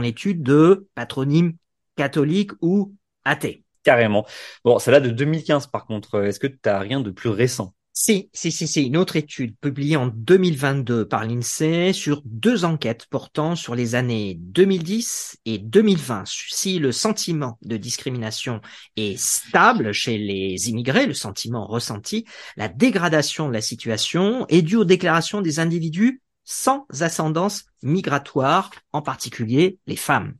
l'étude 0.00 0.42
de 0.42 0.88
patronymes 0.96 1.54
catholique 1.96 2.52
ou 2.60 2.94
athée. 3.24 3.64
Carrément. 3.82 4.26
Bon, 4.64 4.78
ça 4.78 4.90
date 4.90 5.04
de 5.04 5.10
2015 5.10 5.68
par 5.68 5.86
contre. 5.86 6.24
Est-ce 6.24 6.40
que 6.40 6.46
tu 6.46 6.58
rien 6.68 7.00
de 7.00 7.10
plus 7.10 7.30
récent? 7.30 7.74
Si, 7.98 8.28
si, 8.34 8.52
si, 8.52 8.68
si. 8.68 8.82
Une 8.82 8.98
autre 8.98 9.16
étude 9.16 9.56
publiée 9.58 9.96
en 9.96 10.08
2022 10.08 11.08
par 11.08 11.24
l'INSEE 11.24 11.94
sur 11.94 12.20
deux 12.26 12.66
enquêtes 12.66 13.06
portant 13.06 13.56
sur 13.56 13.74
les 13.74 13.94
années 13.94 14.34
2010 14.38 15.38
et 15.46 15.56
2020. 15.56 16.24
Si 16.26 16.78
le 16.78 16.92
sentiment 16.92 17.58
de 17.62 17.78
discrimination 17.78 18.60
est 18.96 19.18
stable 19.18 19.92
chez 19.92 20.18
les 20.18 20.68
immigrés, 20.68 21.06
le 21.06 21.14
sentiment 21.14 21.66
ressenti, 21.66 22.26
la 22.58 22.68
dégradation 22.68 23.48
de 23.48 23.54
la 23.54 23.62
situation 23.62 24.44
est 24.50 24.60
due 24.60 24.76
aux 24.76 24.84
déclarations 24.84 25.40
des 25.40 25.58
individus 25.58 26.20
sans 26.44 26.86
ascendance 27.00 27.64
migratoire, 27.82 28.72
en 28.92 29.00
particulier 29.00 29.78
les 29.86 29.96
femmes. 29.96 30.34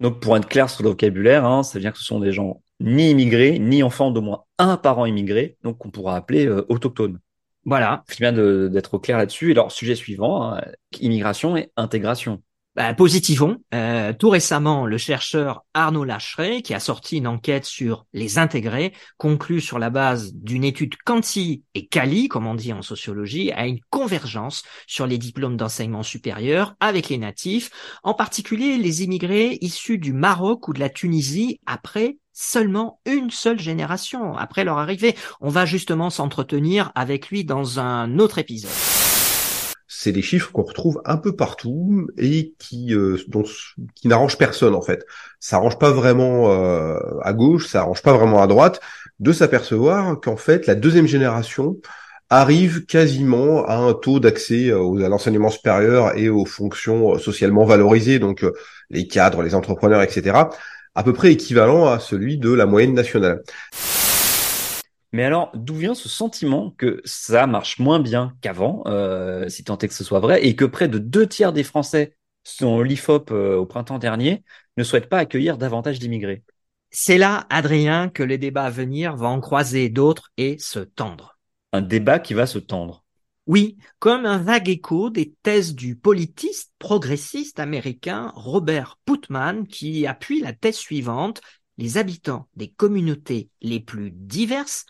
Donc, 0.00 0.20
pour 0.20 0.36
être 0.36 0.48
clair 0.48 0.70
sur 0.70 0.82
le 0.82 0.90
vocabulaire, 0.90 1.44
hein, 1.44 1.62
ça 1.62 1.74
veut 1.74 1.80
dire 1.80 1.92
que 1.92 1.98
ce 1.98 2.04
sont 2.04 2.20
des 2.20 2.32
gens 2.32 2.62
ni 2.80 3.10
immigrés, 3.10 3.58
ni 3.58 3.82
enfants 3.82 4.10
d'au 4.10 4.20
moins 4.20 4.44
un 4.58 4.76
parent 4.76 5.06
immigré, 5.06 5.56
donc 5.64 5.78
qu'on 5.78 5.90
pourra 5.90 6.16
appeler 6.16 6.46
euh, 6.46 6.64
autochtones. 6.68 7.18
Voilà. 7.64 8.04
C'est 8.08 8.20
bien 8.20 8.32
d'être 8.32 8.94
au 8.94 8.98
clair 8.98 9.18
là-dessus. 9.18 9.50
Alors, 9.52 9.72
sujet 9.72 9.94
suivant, 9.94 10.54
hein, 10.54 10.62
immigration 11.00 11.56
et 11.56 11.70
intégration. 11.76 12.42
Bah, 12.78 12.94
Positivons. 12.94 13.56
Euh, 13.74 14.12
tout 14.12 14.30
récemment, 14.30 14.86
le 14.86 14.98
chercheur 14.98 15.64
Arnaud 15.74 16.04
Lacheret, 16.04 16.62
qui 16.62 16.74
a 16.74 16.80
sorti 16.80 17.16
une 17.16 17.26
enquête 17.26 17.64
sur 17.64 18.06
les 18.12 18.38
intégrés, 18.38 18.92
conclut 19.16 19.60
sur 19.60 19.80
la 19.80 19.90
base 19.90 20.32
d'une 20.32 20.62
étude 20.62 20.94
quanti 21.04 21.64
et 21.74 21.88
quali, 21.88 22.28
comme 22.28 22.46
on 22.46 22.54
dit 22.54 22.72
en 22.72 22.82
sociologie, 22.82 23.50
à 23.50 23.66
une 23.66 23.80
convergence 23.90 24.62
sur 24.86 25.08
les 25.08 25.18
diplômes 25.18 25.56
d'enseignement 25.56 26.04
supérieur 26.04 26.76
avec 26.78 27.08
les 27.08 27.18
natifs, 27.18 27.70
en 28.04 28.14
particulier 28.14 28.78
les 28.78 29.02
immigrés 29.02 29.58
issus 29.60 29.98
du 29.98 30.12
Maroc 30.12 30.68
ou 30.68 30.72
de 30.72 30.78
la 30.78 30.88
Tunisie 30.88 31.58
après 31.66 32.18
seulement 32.32 33.00
une 33.06 33.32
seule 33.32 33.58
génération 33.58 34.36
après 34.36 34.62
leur 34.62 34.78
arrivée. 34.78 35.16
On 35.40 35.48
va 35.48 35.66
justement 35.66 36.10
s'entretenir 36.10 36.92
avec 36.94 37.28
lui 37.28 37.44
dans 37.44 37.80
un 37.80 38.20
autre 38.20 38.38
épisode 38.38 38.70
c'est 39.88 40.12
des 40.12 40.22
chiffres 40.22 40.52
qu'on 40.52 40.62
retrouve 40.62 41.00
un 41.06 41.16
peu 41.16 41.34
partout 41.34 42.08
et 42.18 42.54
qui 42.58 42.94
euh, 42.94 43.16
n'arrangent 44.04 44.36
personne 44.36 44.74
en 44.74 44.82
fait. 44.82 45.06
Ça 45.40 45.56
arrange 45.56 45.78
pas 45.78 45.90
vraiment 45.90 46.52
euh, 46.52 46.98
à 47.22 47.32
gauche, 47.32 47.66
ça 47.66 47.80
arrange 47.80 48.02
pas 48.02 48.12
vraiment 48.12 48.42
à 48.42 48.46
droite 48.46 48.80
de 49.18 49.32
s'apercevoir 49.32 50.20
qu'en 50.20 50.36
fait 50.36 50.66
la 50.66 50.74
deuxième 50.74 51.06
génération 51.06 51.78
arrive 52.28 52.84
quasiment 52.84 53.64
à 53.64 53.76
un 53.76 53.94
taux 53.94 54.20
d'accès 54.20 54.68
euh, 54.70 55.04
à 55.04 55.08
l'enseignement 55.08 55.48
supérieur 55.48 56.16
et 56.18 56.28
aux 56.28 56.44
fonctions 56.44 57.18
socialement 57.18 57.64
valorisées, 57.64 58.18
donc 58.18 58.44
les 58.90 59.06
cadres, 59.06 59.42
les 59.42 59.54
entrepreneurs, 59.54 60.02
etc., 60.02 60.36
à 60.94 61.02
peu 61.02 61.14
près 61.14 61.32
équivalent 61.32 61.86
à 61.86 61.98
celui 61.98 62.36
de 62.36 62.52
la 62.52 62.66
moyenne 62.66 62.92
nationale. 62.92 63.42
Mais 65.12 65.24
alors, 65.24 65.50
d'où 65.54 65.74
vient 65.74 65.94
ce 65.94 66.08
sentiment 66.08 66.72
que 66.72 67.00
ça 67.04 67.46
marche 67.46 67.78
moins 67.78 67.98
bien 67.98 68.34
qu'avant, 68.40 68.82
euh, 68.86 69.48
si 69.48 69.64
tant 69.64 69.78
est 69.78 69.88
que 69.88 69.94
ce 69.94 70.04
soit 70.04 70.20
vrai, 70.20 70.44
et 70.46 70.54
que 70.54 70.64
près 70.64 70.88
de 70.88 70.98
deux 70.98 71.26
tiers 71.26 71.52
des 71.52 71.64
Français, 71.64 72.16
selon 72.44 72.82
l'IFOP 72.82 73.30
euh, 73.30 73.56
au 73.56 73.66
printemps 73.66 73.98
dernier, 73.98 74.44
ne 74.76 74.84
souhaitent 74.84 75.08
pas 75.08 75.18
accueillir 75.18 75.56
davantage 75.56 75.98
d'immigrés? 75.98 76.42
C'est 76.90 77.18
là, 77.18 77.46
Adrien, 77.50 78.08
que 78.08 78.22
les 78.22 78.38
débats 78.38 78.64
à 78.64 78.70
venir 78.70 79.16
vont 79.16 79.28
en 79.28 79.40
croiser 79.40 79.88
d'autres 79.88 80.30
et 80.36 80.56
se 80.58 80.80
tendre. 80.80 81.38
Un 81.72 81.82
débat 81.82 82.18
qui 82.18 82.34
va 82.34 82.46
se 82.46 82.58
tendre. 82.58 83.04
Oui, 83.46 83.78
comme 83.98 84.26
un 84.26 84.38
vague 84.38 84.68
écho 84.68 85.08
des 85.08 85.34
thèses 85.42 85.74
du 85.74 85.96
politiste 85.96 86.72
progressiste 86.78 87.60
américain 87.60 88.30
Robert 88.34 88.98
Putman 89.06 89.66
qui 89.66 90.06
appuie 90.06 90.40
la 90.40 90.52
thèse 90.52 90.76
suivante 90.76 91.40
les 91.78 91.96
habitants 91.96 92.48
des 92.56 92.68
communautés 92.68 93.48
les 93.62 93.80
plus 93.80 94.10
diverses 94.10 94.84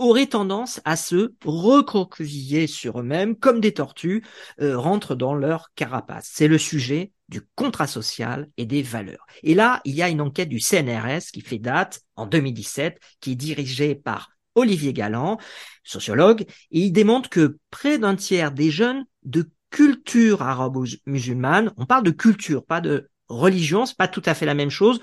auraient 0.00 0.26
tendance 0.26 0.80
à 0.84 0.96
se 0.96 1.34
recroqueviller 1.44 2.66
sur 2.66 3.00
eux-mêmes 3.00 3.36
comme 3.36 3.60
des 3.60 3.74
tortues 3.74 4.24
euh, 4.60 4.76
rentrent 4.76 5.14
dans 5.14 5.34
leur 5.34 5.72
carapace. 5.74 6.30
C'est 6.32 6.48
le 6.48 6.58
sujet 6.58 7.12
du 7.28 7.42
contrat 7.54 7.86
social 7.86 8.48
et 8.56 8.64
des 8.64 8.82
valeurs. 8.82 9.26
Et 9.42 9.54
là, 9.54 9.80
il 9.84 9.94
y 9.94 10.02
a 10.02 10.08
une 10.08 10.22
enquête 10.22 10.48
du 10.48 10.58
CNRS 10.58 11.30
qui 11.32 11.42
fait 11.42 11.58
date 11.58 12.00
en 12.16 12.26
2017, 12.26 12.98
qui 13.20 13.32
est 13.32 13.36
dirigée 13.36 13.94
par 13.94 14.30
Olivier 14.54 14.94
Galland, 14.94 15.38
sociologue, 15.84 16.42
et 16.42 16.80
il 16.80 16.92
démontre 16.92 17.28
que 17.28 17.58
près 17.70 17.98
d'un 17.98 18.16
tiers 18.16 18.52
des 18.52 18.70
jeunes 18.70 19.04
de 19.22 19.50
culture 19.70 20.42
arabo-musulmane, 20.42 21.72
on 21.76 21.86
parle 21.86 22.04
de 22.04 22.10
culture, 22.10 22.64
pas 22.64 22.80
de 22.80 23.10
religion, 23.28 23.86
c'est 23.86 23.96
pas 23.96 24.08
tout 24.08 24.22
à 24.24 24.34
fait 24.34 24.46
la 24.46 24.54
même 24.54 24.70
chose, 24.70 25.00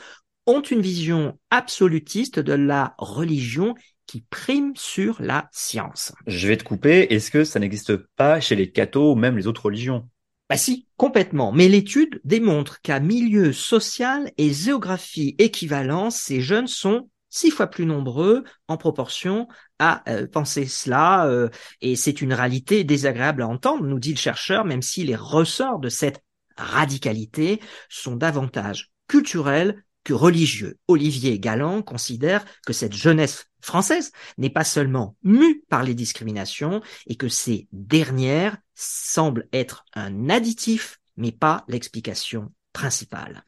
ont 0.48 0.62
une 0.62 0.82
vision 0.82 1.38
absolutiste 1.52 2.40
de 2.40 2.54
la 2.54 2.96
religion 2.98 3.76
qui 4.08 4.22
prime 4.22 4.74
sur 4.76 5.22
la 5.22 5.50
science. 5.52 6.14
Je 6.26 6.48
vais 6.48 6.58
te 6.58 6.64
couper. 6.64 7.14
Est-ce 7.14 7.30
que 7.30 7.44
ça 7.44 7.60
n'existe 7.60 7.96
pas 8.16 8.40
chez 8.40 8.56
les 8.56 8.72
cathos 8.72 9.12
ou 9.12 9.16
même 9.16 9.38
les 9.38 9.48
autres 9.48 9.66
religions? 9.66 10.10
Bah 10.50 10.58
si, 10.58 10.88
complètement. 10.96 11.52
Mais 11.52 11.68
l'étude 11.68 12.22
démontre 12.24 12.82
qu'à 12.82 13.00
milieu 13.00 13.52
social 13.52 14.32
et 14.38 14.54
géographie 14.54 15.36
équivalents, 15.38 16.10
ces 16.10 16.40
jeunes 16.40 16.68
sont 16.68 17.10
six 17.30 17.52
fois 17.52 17.68
plus 17.68 17.86
nombreux 17.86 18.46
en 18.70 18.78
proportion 18.78 19.48
à 19.80 20.10
euh, 20.10 20.26
penser 20.26 20.66
cela. 20.66 21.28
Euh, 21.28 21.50
et 21.82 21.98
c'est 21.98 22.22
une 22.22 22.34
réalité 22.34 22.86
désagréable 22.86 23.42
à 23.42 23.48
entendre, 23.48 23.84
nous 23.84 24.00
dit 24.00 24.14
le 24.14 24.18
chercheur, 24.18 24.64
même 24.64 24.82
si 24.82 25.04
les 25.04 25.16
ressorts 25.18 25.80
de 25.80 25.90
cette 25.90 26.24
radicalité 26.56 27.62
sont 27.90 28.16
davantage 28.16 28.92
culturels 29.08 29.84
religieux. 30.14 30.78
Olivier 30.88 31.40
Galland 31.40 31.82
considère 31.82 32.46
que 32.66 32.74
cette 32.74 32.94
jeunesse 32.94 33.46
française 33.62 34.12
n'est 34.38 34.50
pas 34.50 34.64
seulement 34.64 35.16
mue 35.24 35.64
par 35.70 35.84
les 35.84 35.94
discriminations 35.94 36.82
et 37.08 37.16
que 37.16 37.28
ces 37.28 37.68
dernières 37.72 38.58
semblent 38.76 39.48
être 39.54 39.86
un 39.94 40.30
additif, 40.30 41.00
mais 41.16 41.32
pas 41.32 41.66
l'explication 41.68 42.52
principale. 42.74 43.44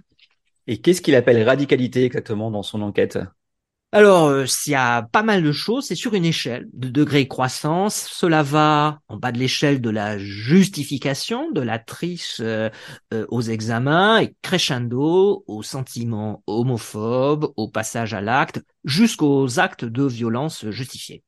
Et 0.67 0.81
qu'est-ce 0.81 1.01
qu'il 1.01 1.15
appelle 1.15 1.41
radicalité 1.43 2.05
exactement 2.05 2.51
dans 2.51 2.63
son 2.63 2.81
enquête? 2.81 3.17
Alors, 3.91 4.27
euh, 4.27 4.45
s'il 4.45 4.73
y 4.73 4.75
a 4.75 5.01
pas 5.01 5.23
mal 5.23 5.41
de 5.41 5.51
choses, 5.51 5.87
c'est 5.87 5.95
sur 5.95 6.13
une 6.13 6.25
échelle 6.25 6.67
de 6.73 6.89
degré 6.89 7.27
croissance. 7.27 8.07
Cela 8.11 8.43
va 8.43 8.99
en 9.07 9.17
bas 9.17 9.31
de 9.31 9.39
l'échelle 9.39 9.81
de 9.81 9.89
la 9.89 10.19
justification, 10.19 11.49
de 11.51 11.61
la 11.61 11.79
triche 11.79 12.37
euh, 12.39 12.69
euh, 13.15 13.25
aux 13.29 13.41
examens, 13.41 14.19
et 14.19 14.35
crescendo 14.43 15.43
aux 15.47 15.63
sentiments 15.63 16.43
homophobes, 16.45 17.51
au 17.57 17.67
passage 17.67 18.13
à 18.13 18.21
l'acte, 18.21 18.61
jusqu'aux 18.85 19.59
actes 19.59 19.85
de 19.85 20.03
violence 20.03 20.69
justifiés. 20.69 21.23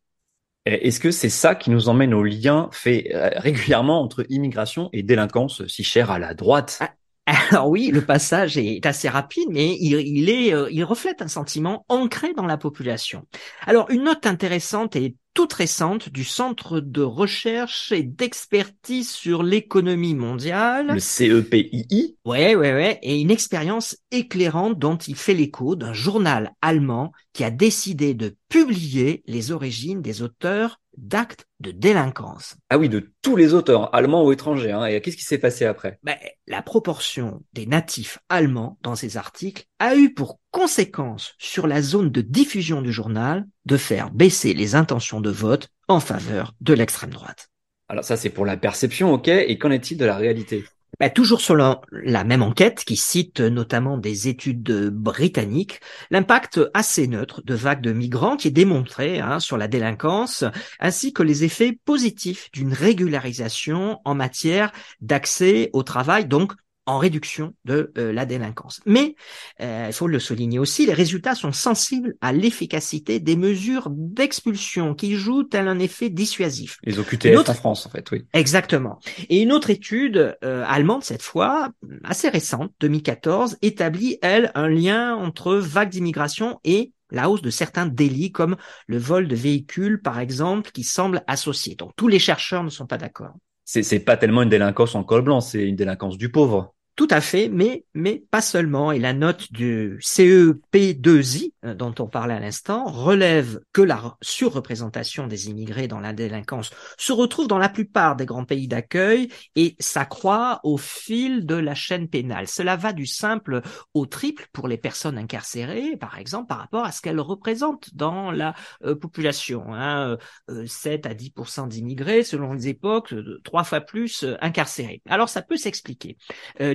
Est-ce 0.67 0.99
que 0.99 1.09
c'est 1.09 1.29
ça 1.29 1.55
qui 1.55 1.71
nous 1.71 1.89
emmène 1.89 2.13
au 2.13 2.21
lien 2.21 2.69
fait 2.71 3.09
régulièrement 3.37 3.99
entre 4.03 4.23
immigration 4.29 4.91
et 4.93 5.01
délinquance 5.01 5.65
si 5.65 5.83
cher 5.83 6.11
à 6.11 6.19
la 6.19 6.35
droite? 6.35 6.77
Ah, 6.79 6.91
alors 7.25 7.69
oui, 7.69 7.91
le 7.91 8.01
passage 8.03 8.57
est 8.57 8.85
assez 8.85 9.07
rapide, 9.07 9.47
mais 9.49 9.77
il, 9.79 10.29
est, 10.29 10.53
euh, 10.53 10.69
il 10.71 10.83
reflète 10.83 11.21
un 11.21 11.27
sentiment 11.27 11.85
ancré 11.87 12.33
dans 12.33 12.47
la 12.47 12.57
population. 12.57 13.27
Alors 13.65 13.89
une 13.91 14.03
note 14.03 14.25
intéressante 14.25 14.95
et 14.95 15.15
toute 15.33 15.53
récente 15.53 16.09
du 16.09 16.23
Centre 16.23 16.79
de 16.79 17.01
recherche 17.01 17.91
et 17.91 18.03
d'expertise 18.03 19.09
sur 19.09 19.43
l'économie 19.43 20.15
mondiale. 20.15 20.87
Le 20.87 20.99
CEPII. 20.99 22.17
Ouais, 22.25 22.55
ouais, 22.55 22.73
ouais. 22.73 22.99
Et 23.01 23.21
une 23.21 23.31
expérience 23.31 23.97
éclairante 24.11 24.77
dont 24.77 24.97
il 24.97 25.15
fait 25.15 25.33
l'écho 25.33 25.75
d'un 25.75 25.93
journal 25.93 26.51
allemand 26.61 27.13
qui 27.33 27.43
a 27.43 27.51
décidé 27.51 28.13
de 28.13 28.35
publier 28.49 29.23
les 29.25 29.51
origines 29.51 30.01
des 30.01 30.21
auteurs 30.21 30.81
d'actes 30.97 31.45
de 31.61 31.71
délinquance. 31.71 32.55
Ah 32.69 32.77
oui, 32.77 32.89
de 32.89 33.13
tous 33.21 33.35
les 33.35 33.53
auteurs, 33.53 33.93
allemands 33.95 34.25
ou 34.25 34.31
étrangers. 34.31 34.71
Hein. 34.71 34.85
Et 34.85 34.99
qu'est-ce 35.01 35.17
qui 35.17 35.23
s'est 35.23 35.37
passé 35.37 35.65
après? 35.65 35.99
Ben, 36.03 36.17
La 36.47 36.61
proportion 36.61 37.41
des 37.53 37.65
natifs 37.65 38.19
allemands 38.29 38.77
dans 38.81 38.95
ces 38.95 39.17
articles 39.17 39.65
a 39.79 39.95
eu 39.95 40.13
pour 40.13 40.39
conséquence 40.51 41.35
sur 41.37 41.67
la 41.67 41.81
zone 41.81 42.09
de 42.09 42.21
diffusion 42.21 42.81
du 42.81 42.91
journal 42.91 43.47
de 43.65 43.77
faire 43.77 44.11
baisser 44.11 44.53
les 44.53 44.75
intentions 44.75 45.21
de 45.21 45.29
vote 45.29 45.69
en 45.87 45.99
faveur 45.99 46.53
de 46.61 46.73
l'extrême 46.73 47.11
droite. 47.11 47.49
Alors 47.87 48.05
ça, 48.05 48.17
c'est 48.17 48.29
pour 48.29 48.45
la 48.45 48.57
perception, 48.57 49.13
ok? 49.13 49.27
Et 49.27 49.57
qu'en 49.57 49.71
est-il 49.71 49.97
de 49.97 50.05
la 50.05 50.15
réalité? 50.15 50.63
Bah, 51.01 51.09
toujours 51.09 51.41
selon 51.41 51.81
la 51.91 52.23
même 52.23 52.43
enquête, 52.43 52.83
qui 52.85 52.95
cite 52.95 53.39
notamment 53.41 53.97
des 53.97 54.27
études 54.27 54.91
britanniques, 54.91 55.81
l'impact 56.11 56.61
assez 56.75 57.07
neutre 57.07 57.41
de 57.43 57.55
vagues 57.55 57.81
de 57.81 57.91
migrants 57.91 58.37
qui 58.37 58.49
est 58.49 58.51
démontré 58.51 59.19
hein, 59.19 59.39
sur 59.39 59.57
la 59.57 59.67
délinquance, 59.67 60.43
ainsi 60.79 61.11
que 61.11 61.23
les 61.23 61.43
effets 61.43 61.79
positifs 61.85 62.51
d'une 62.51 62.71
régularisation 62.71 63.99
en 64.05 64.13
matière 64.13 64.71
d'accès 65.01 65.71
au 65.73 65.81
travail, 65.81 66.27
donc 66.27 66.53
en 66.91 66.97
réduction 66.97 67.53
de 67.63 67.93
euh, 67.97 68.11
la 68.11 68.25
délinquance. 68.25 68.81
Mais, 68.85 69.15
euh, 69.61 69.85
il 69.87 69.93
faut 69.93 70.07
le 70.07 70.19
souligner 70.19 70.59
aussi, 70.59 70.85
les 70.85 70.93
résultats 70.93 71.35
sont 71.35 71.53
sensibles 71.53 72.15
à 72.19 72.33
l'efficacité 72.33 73.21
des 73.21 73.37
mesures 73.37 73.87
d'expulsion 73.89 74.93
qui 74.93 75.15
jouent 75.15 75.43
tel 75.43 75.69
un 75.69 75.79
effet 75.79 76.09
dissuasif. 76.09 76.79
Les 76.83 76.99
OQTF 76.99 77.47
en 77.47 77.53
France, 77.53 77.85
en 77.85 77.89
fait, 77.89 78.11
oui. 78.11 78.25
Exactement. 78.33 78.99
Et 79.29 79.41
une 79.41 79.53
autre 79.53 79.69
étude 79.69 80.37
euh, 80.43 80.65
allemande, 80.67 81.05
cette 81.05 81.21
fois, 81.21 81.69
assez 82.03 82.27
récente, 82.27 82.73
2014, 82.81 83.57
établit, 83.61 84.17
elle, 84.21 84.51
un 84.53 84.67
lien 84.67 85.15
entre 85.15 85.55
vagues 85.55 85.89
d'immigration 85.89 86.59
et 86.65 86.91
la 87.09 87.29
hausse 87.29 87.41
de 87.41 87.49
certains 87.49 87.85
délits 87.85 88.33
comme 88.33 88.57
le 88.87 88.97
vol 88.97 89.29
de 89.29 89.35
véhicules, 89.35 90.01
par 90.01 90.19
exemple, 90.19 90.71
qui 90.71 90.83
semblent 90.83 91.23
associés. 91.27 91.75
Donc 91.75 91.91
tous 91.95 92.09
les 92.09 92.19
chercheurs 92.19 92.63
ne 92.63 92.69
sont 92.69 92.85
pas 92.85 92.97
d'accord 92.97 93.33
c'est 93.79 93.99
pas 93.99 94.17
tellement 94.17 94.41
une 94.41 94.49
délinquance 94.49 94.95
en 94.95 95.03
col 95.03 95.21
blanc, 95.21 95.39
c'est 95.39 95.63
une 95.63 95.75
délinquance 95.75 96.17
du 96.17 96.29
pauvre. 96.29 96.73
Tout 96.97 97.07
à 97.09 97.21
fait, 97.21 97.47
mais 97.47 97.85
mais 97.93 98.23
pas 98.31 98.41
seulement. 98.41 98.91
Et 98.91 98.99
la 98.99 99.13
note 99.13 99.51
du 99.51 99.97
CEP2I 100.01 101.53
euh, 101.63 101.73
dont 101.73 101.93
on 101.99 102.07
parlait 102.07 102.33
à 102.33 102.39
l'instant 102.39 102.85
relève 102.85 103.61
que 103.71 103.81
la 103.81 104.17
surreprésentation 104.21 105.25
des 105.25 105.49
immigrés 105.49 105.87
dans 105.87 106.01
la 106.01 106.11
délinquance 106.11 106.69
se 106.97 107.13
retrouve 107.13 107.47
dans 107.47 107.57
la 107.57 107.69
plupart 107.69 108.17
des 108.17 108.25
grands 108.25 108.45
pays 108.45 108.67
d'accueil 108.67 109.29
et 109.55 109.75
s'accroît 109.79 110.59
au 110.63 110.77
fil 110.77 111.45
de 111.45 111.55
la 111.55 111.75
chaîne 111.75 112.09
pénale. 112.09 112.47
Cela 112.47 112.75
va 112.75 112.91
du 112.91 113.05
simple 113.05 113.61
au 113.93 114.05
triple 114.05 114.47
pour 114.51 114.67
les 114.67 114.77
personnes 114.77 115.17
incarcérées, 115.17 115.95
par 115.97 116.17
exemple, 116.17 116.47
par 116.47 116.57
rapport 116.57 116.83
à 116.83 116.91
ce 116.91 117.01
qu'elles 117.01 117.21
représentent 117.21 117.95
dans 117.95 118.31
la 118.31 118.53
euh, 118.83 118.95
population. 118.95 119.73
Hein, 119.73 120.17
7 120.65 121.05
euh, 121.05 121.09
à 121.09 121.13
10% 121.13 121.69
d'immigrés 121.69 122.23
selon 122.23 122.53
les 122.53 122.67
époques, 122.67 123.15
trois 123.43 123.63
fois 123.63 123.79
plus 123.79 124.25
incarcérés. 124.41 125.01
Alors 125.07 125.29
ça 125.29 125.41
peut 125.41 125.57
s'expliquer 125.57 126.17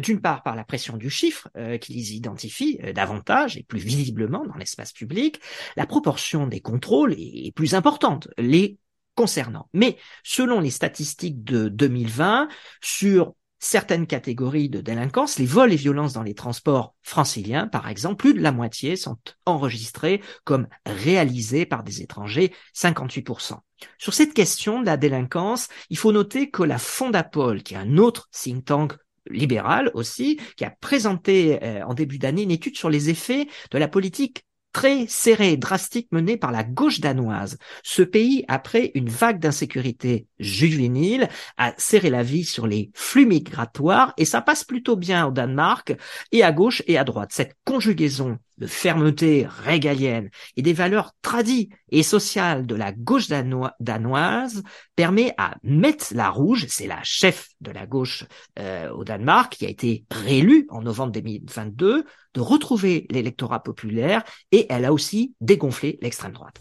d'une 0.06 0.20
part 0.20 0.42
par 0.42 0.56
la 0.56 0.64
pression 0.64 0.96
du 0.96 1.10
chiffre 1.10 1.48
qui 1.80 1.92
les 1.92 2.14
identifie 2.14 2.78
davantage 2.94 3.56
et 3.56 3.62
plus 3.62 3.80
visiblement 3.80 4.44
dans 4.46 4.56
l'espace 4.56 4.92
public, 4.92 5.40
la 5.76 5.86
proportion 5.86 6.46
des 6.46 6.60
contrôles 6.60 7.14
est 7.18 7.52
plus 7.54 7.74
importante. 7.74 8.28
Les 8.38 8.78
concernant. 9.16 9.68
Mais 9.72 9.96
selon 10.22 10.60
les 10.60 10.70
statistiques 10.70 11.42
de 11.42 11.68
2020, 11.68 12.48
sur 12.80 13.34
certaines 13.58 14.06
catégories 14.06 14.68
de 14.68 14.80
délinquance, 14.80 15.38
les 15.38 15.46
vols 15.46 15.72
et 15.72 15.76
violences 15.76 16.12
dans 16.12 16.22
les 16.22 16.34
transports 16.34 16.94
franciliens, 17.02 17.66
par 17.66 17.88
exemple, 17.88 18.16
plus 18.16 18.34
de 18.34 18.42
la 18.42 18.52
moitié 18.52 18.94
sont 18.94 19.16
enregistrés 19.46 20.22
comme 20.44 20.68
réalisés 20.84 21.66
par 21.66 21.82
des 21.82 22.02
étrangers, 22.02 22.52
58%. 22.76 23.58
Sur 23.98 24.14
cette 24.14 24.34
question 24.34 24.80
de 24.80 24.86
la 24.86 24.98
délinquance, 24.98 25.68
il 25.90 25.96
faut 25.96 26.12
noter 26.12 26.50
que 26.50 26.62
la 26.62 26.78
Fondapol, 26.78 27.62
qui 27.62 27.74
est 27.74 27.78
un 27.78 27.96
autre 27.96 28.28
think 28.30 28.66
tank 28.66 28.92
libéral 29.30 29.90
aussi, 29.94 30.40
qui 30.56 30.64
a 30.64 30.74
présenté 30.80 31.62
euh, 31.62 31.84
en 31.84 31.94
début 31.94 32.18
d'année 32.18 32.42
une 32.42 32.50
étude 32.50 32.76
sur 32.76 32.90
les 32.90 33.10
effets 33.10 33.48
de 33.70 33.78
la 33.78 33.88
politique 33.88 34.44
très 34.76 35.06
serré, 35.06 35.56
drastique 35.56 36.08
mené 36.12 36.36
par 36.36 36.52
la 36.52 36.62
gauche 36.62 37.00
danoise. 37.00 37.56
Ce 37.82 38.02
pays, 38.02 38.44
après 38.46 38.90
une 38.94 39.08
vague 39.08 39.38
d'insécurité 39.38 40.26
juvénile, 40.38 41.30
a 41.56 41.72
serré 41.78 42.10
la 42.10 42.22
vie 42.22 42.44
sur 42.44 42.66
les 42.66 42.90
flux 42.92 43.24
migratoires 43.24 44.12
et 44.18 44.26
ça 44.26 44.42
passe 44.42 44.64
plutôt 44.64 44.96
bien 44.96 45.26
au 45.26 45.30
Danemark 45.30 45.94
et 46.30 46.42
à 46.42 46.52
gauche 46.52 46.82
et 46.86 46.98
à 46.98 47.04
droite. 47.04 47.30
Cette 47.32 47.56
conjugaison 47.64 48.38
de 48.58 48.66
fermeté 48.66 49.46
régalienne 49.64 50.30
et 50.56 50.62
des 50.62 50.72
valeurs 50.72 51.12
tradies 51.22 51.68
et 51.90 52.02
sociales 52.02 52.66
de 52.66 52.74
la 52.74 52.92
gauche 52.92 53.28
danoise 53.28 54.62
permet 54.94 55.34
à 55.38 55.56
Mette 55.62 56.12
la 56.14 56.30
Rouge, 56.30 56.66
c'est 56.68 56.86
la 56.86 57.02
chef 57.02 57.48
de 57.60 57.70
la 57.70 57.86
gauche 57.86 58.24
euh, 58.58 58.90
au 58.90 59.04
Danemark, 59.04 59.56
qui 59.56 59.66
a 59.66 59.70
été 59.70 60.04
réélue 60.10 60.66
en 60.70 60.82
novembre 60.82 61.12
2022, 61.12 62.04
de 62.34 62.40
retrouver 62.40 63.06
l'électorat 63.10 63.62
populaire 63.62 64.24
et 64.52 64.66
elle 64.68 64.84
a 64.84 64.92
aussi 64.92 65.34
dégonflé 65.40 65.98
l'extrême 66.02 66.32
droite. 66.32 66.60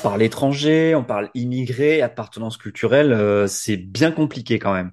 Parle 0.00 0.22
étranger, 0.22 0.94
on 0.94 1.04
parle 1.04 1.30
immigré, 1.34 2.02
appartenance 2.02 2.56
culturelle, 2.56 3.12
euh, 3.12 3.46
c'est 3.46 3.76
bien 3.76 4.12
compliqué 4.12 4.58
quand 4.58 4.72
même. 4.72 4.92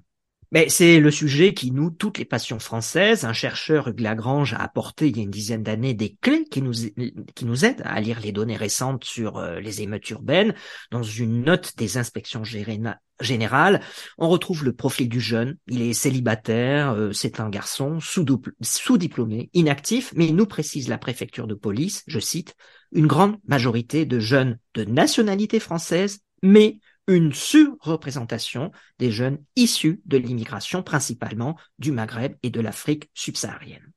Mais 0.50 0.70
c'est 0.70 0.98
le 0.98 1.10
sujet 1.10 1.52
qui 1.52 1.72
noue 1.72 1.90
toutes 1.90 2.16
les 2.16 2.24
passions 2.24 2.58
françaises. 2.58 3.26
Un 3.26 3.34
chercheur, 3.34 3.88
Hugues 3.88 4.00
Lagrange, 4.00 4.54
a 4.54 4.62
apporté 4.62 5.08
il 5.08 5.16
y 5.18 5.20
a 5.20 5.22
une 5.22 5.30
dizaine 5.30 5.62
d'années 5.62 5.92
des 5.92 6.16
clés 6.22 6.44
qui 6.50 6.62
nous, 6.62 6.72
qui 6.72 7.44
nous 7.44 7.64
aident 7.66 7.82
à 7.84 8.00
lire 8.00 8.20
les 8.20 8.32
données 8.32 8.56
récentes 8.56 9.04
sur 9.04 9.36
euh, 9.36 9.60
les 9.60 9.82
émeutes 9.82 10.08
urbaines. 10.08 10.54
Dans 10.90 11.02
une 11.02 11.44
note 11.44 11.76
des 11.76 11.98
inspections 11.98 12.44
générales, 12.44 13.82
on 14.16 14.30
retrouve 14.30 14.64
le 14.64 14.72
profil 14.72 15.10
du 15.10 15.20
jeune. 15.20 15.58
Il 15.66 15.82
est 15.82 15.92
célibataire, 15.92 16.92
euh, 16.92 17.12
c'est 17.12 17.40
un 17.40 17.50
garçon, 17.50 17.98
sous-diplômé, 18.00 19.50
inactif, 19.52 20.14
mais 20.16 20.28
il 20.28 20.36
nous 20.36 20.46
précise 20.46 20.88
la 20.88 20.96
préfecture 20.96 21.46
de 21.46 21.54
police, 21.54 22.04
je 22.06 22.20
cite, 22.20 22.54
une 22.92 23.06
grande 23.06 23.36
majorité 23.46 24.06
de 24.06 24.18
jeunes 24.18 24.58
de 24.74 24.84
nationalité 24.84 25.60
française, 25.60 26.20
mais 26.42 26.78
une 27.06 27.32
surreprésentation 27.32 28.70
des 28.98 29.10
jeunes 29.10 29.38
issus 29.56 30.00
de 30.04 30.18
l'immigration, 30.18 30.82
principalement 30.82 31.56
du 31.78 31.90
Maghreb 31.90 32.34
et 32.42 32.50
de 32.50 32.60
l'Afrique 32.60 33.10
subsaharienne. 33.14 33.92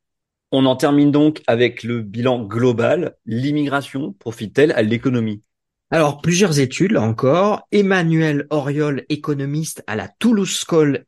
On 0.51 0.65
en 0.65 0.75
termine 0.75 1.11
donc 1.11 1.41
avec 1.47 1.83
le 1.83 2.01
bilan 2.01 2.43
global. 2.43 3.15
L'immigration 3.25 4.13
profite-t-elle 4.13 4.71
à 4.73 4.81
l'économie? 4.81 5.43
Alors, 5.93 6.21
plusieurs 6.21 6.59
études, 6.59 6.91
là 6.91 7.01
encore. 7.01 7.67
Emmanuel 7.73 8.47
Oriol, 8.49 9.03
économiste 9.09 9.83
à 9.87 9.97
la 9.97 10.07
Toulouse 10.07 10.63
School 10.65 11.05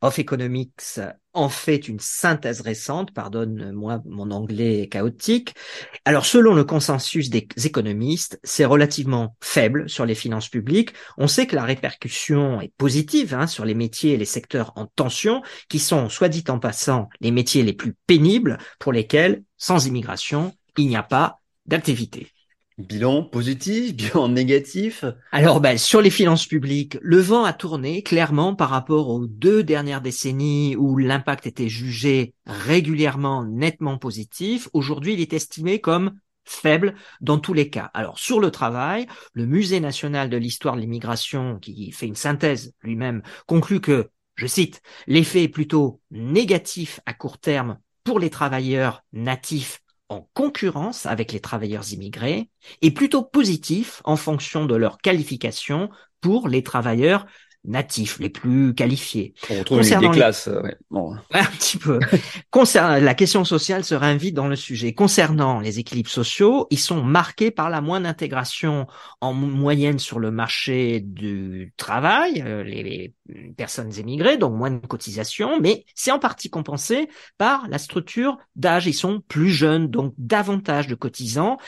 of 0.00 0.18
Economics, 0.18 0.98
en 1.34 1.48
fait 1.48 1.88
une 1.88 2.00
synthèse 2.00 2.60
récente, 2.60 3.12
pardonne-moi 3.12 4.02
mon 4.04 4.30
anglais 4.30 4.88
chaotique. 4.88 5.54
Alors, 6.04 6.26
selon 6.26 6.54
le 6.54 6.64
consensus 6.64 7.30
des 7.30 7.48
économistes, 7.64 8.38
c'est 8.44 8.64
relativement 8.64 9.36
faible 9.40 9.88
sur 9.88 10.04
les 10.04 10.14
finances 10.14 10.48
publiques. 10.48 10.92
On 11.16 11.26
sait 11.26 11.46
que 11.46 11.56
la 11.56 11.64
répercussion 11.64 12.60
est 12.60 12.72
positive 12.76 13.34
hein, 13.34 13.46
sur 13.46 13.64
les 13.64 13.74
métiers 13.74 14.12
et 14.12 14.18
les 14.18 14.24
secteurs 14.24 14.72
en 14.76 14.86
tension, 14.86 15.42
qui 15.68 15.78
sont, 15.78 16.08
soit 16.08 16.28
dit 16.28 16.44
en 16.48 16.58
passant, 16.58 17.08
les 17.20 17.30
métiers 17.30 17.62
les 17.62 17.72
plus 17.72 17.94
pénibles, 18.06 18.58
pour 18.78 18.92
lesquels, 18.92 19.42
sans 19.56 19.86
immigration, 19.86 20.54
il 20.76 20.88
n'y 20.88 20.96
a 20.96 21.02
pas 21.02 21.40
d'activité. 21.66 22.32
Bilan 22.82 23.22
positif, 23.22 23.94
bilan 23.96 24.28
négatif 24.28 25.04
Alors, 25.30 25.60
ben, 25.60 25.78
sur 25.78 26.00
les 26.00 26.10
finances 26.10 26.46
publiques, 26.46 26.98
le 27.00 27.18
vent 27.18 27.44
a 27.44 27.52
tourné 27.52 28.02
clairement 28.02 28.56
par 28.56 28.70
rapport 28.70 29.08
aux 29.08 29.26
deux 29.26 29.62
dernières 29.62 30.00
décennies 30.00 30.74
où 30.76 30.98
l'impact 30.98 31.46
était 31.46 31.68
jugé 31.68 32.34
régulièrement 32.46 33.44
nettement 33.44 33.98
positif. 33.98 34.68
Aujourd'hui, 34.72 35.14
il 35.14 35.20
est 35.20 35.32
estimé 35.32 35.80
comme 35.80 36.18
faible 36.44 36.94
dans 37.20 37.38
tous 37.38 37.54
les 37.54 37.70
cas. 37.70 37.90
Alors, 37.94 38.18
sur 38.18 38.40
le 38.40 38.50
travail, 38.50 39.06
le 39.32 39.46
Musée 39.46 39.78
national 39.78 40.28
de 40.28 40.36
l'histoire 40.36 40.74
de 40.74 40.80
l'immigration, 40.80 41.58
qui 41.60 41.92
fait 41.92 42.06
une 42.06 42.16
synthèse 42.16 42.74
lui-même, 42.82 43.22
conclut 43.46 43.80
que, 43.80 44.10
je 44.34 44.46
cite, 44.48 44.82
l'effet 45.06 45.44
est 45.44 45.48
plutôt 45.48 46.00
négatif 46.10 46.98
à 47.06 47.14
court 47.14 47.38
terme 47.38 47.78
pour 48.02 48.18
les 48.18 48.30
travailleurs 48.30 49.04
natifs 49.12 49.82
en 50.08 50.28
concurrence 50.34 51.06
avec 51.06 51.32
les 51.32 51.40
travailleurs 51.40 51.92
immigrés 51.92 52.50
et 52.82 52.90
plutôt 52.90 53.22
positif 53.22 54.02
en 54.04 54.16
fonction 54.16 54.66
de 54.66 54.74
leur 54.74 54.98
qualification 54.98 55.90
pour 56.20 56.48
les 56.48 56.62
travailleurs 56.62 57.26
natifs, 57.64 58.18
les 58.18 58.28
plus 58.28 58.74
qualifiés. 58.74 59.34
On 59.50 59.58
retrouve 59.60 59.78
Concernant 59.78 60.10
des 60.10 60.16
classes. 60.16 60.48
Euh, 60.48 60.62
Un 61.32 61.44
petit 61.44 61.78
peu. 61.78 62.00
Concernant 62.50 62.98
la 62.98 63.14
question 63.14 63.44
sociale 63.44 63.84
se 63.84 63.94
réinvite 63.94 64.34
dans 64.34 64.48
le 64.48 64.56
sujet. 64.56 64.94
Concernant 64.94 65.60
les 65.60 65.78
équilibres 65.78 66.10
sociaux, 66.10 66.66
ils 66.70 66.78
sont 66.78 67.02
marqués 67.02 67.50
par 67.50 67.70
la 67.70 67.80
moindre 67.80 68.08
intégration 68.08 68.86
en 69.20 69.32
moyenne 69.32 69.98
sur 69.98 70.18
le 70.18 70.30
marché 70.30 71.00
du 71.00 71.72
travail, 71.76 72.42
euh, 72.44 72.62
les 72.64 73.14
personnes 73.56 73.92
émigrées, 73.98 74.36
donc 74.36 74.54
moins 74.54 74.70
de 74.70 74.84
cotisations, 74.86 75.60
mais 75.60 75.84
c'est 75.94 76.10
en 76.10 76.18
partie 76.18 76.50
compensé 76.50 77.08
par 77.38 77.68
la 77.68 77.78
structure 77.78 78.38
d'âge. 78.56 78.86
Ils 78.86 78.94
sont 78.94 79.22
plus 79.28 79.50
jeunes, 79.50 79.88
donc 79.88 80.14
davantage 80.18 80.88
de 80.88 80.94
cotisants, 80.94 81.58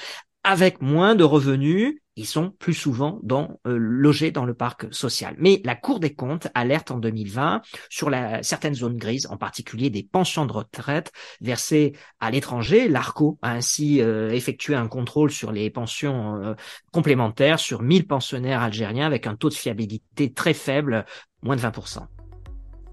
avec 0.42 0.82
moins 0.82 1.14
de 1.14 1.24
revenus, 1.24 1.96
ils 2.16 2.26
sont 2.26 2.50
plus 2.58 2.74
souvent 2.74 3.20
euh, 3.32 3.76
logés 3.76 4.30
dans 4.30 4.44
le 4.44 4.54
parc 4.54 4.86
social. 4.92 5.34
Mais 5.38 5.60
la 5.64 5.74
Cour 5.74 6.00
des 6.00 6.14
comptes 6.14 6.48
alerte 6.54 6.90
en 6.90 6.98
2020 6.98 7.62
sur 7.88 8.10
la, 8.10 8.42
certaines 8.42 8.74
zones 8.74 8.96
grises, 8.96 9.26
en 9.30 9.36
particulier 9.36 9.90
des 9.90 10.02
pensions 10.02 10.46
de 10.46 10.52
retraite 10.52 11.12
versées 11.40 11.94
à 12.20 12.30
l'étranger. 12.30 12.88
L'ARCO 12.88 13.38
a 13.42 13.52
ainsi 13.52 14.00
euh, 14.00 14.30
effectué 14.30 14.74
un 14.74 14.86
contrôle 14.86 15.30
sur 15.30 15.52
les 15.52 15.70
pensions 15.70 16.36
euh, 16.36 16.54
complémentaires 16.92 17.58
sur 17.58 17.82
1000 17.82 18.06
pensionnaires 18.06 18.62
algériens 18.62 19.06
avec 19.06 19.26
un 19.26 19.34
taux 19.34 19.48
de 19.48 19.54
fiabilité 19.54 20.32
très 20.32 20.54
faible, 20.54 21.04
moins 21.42 21.56
de 21.56 21.60
20%. 21.60 22.06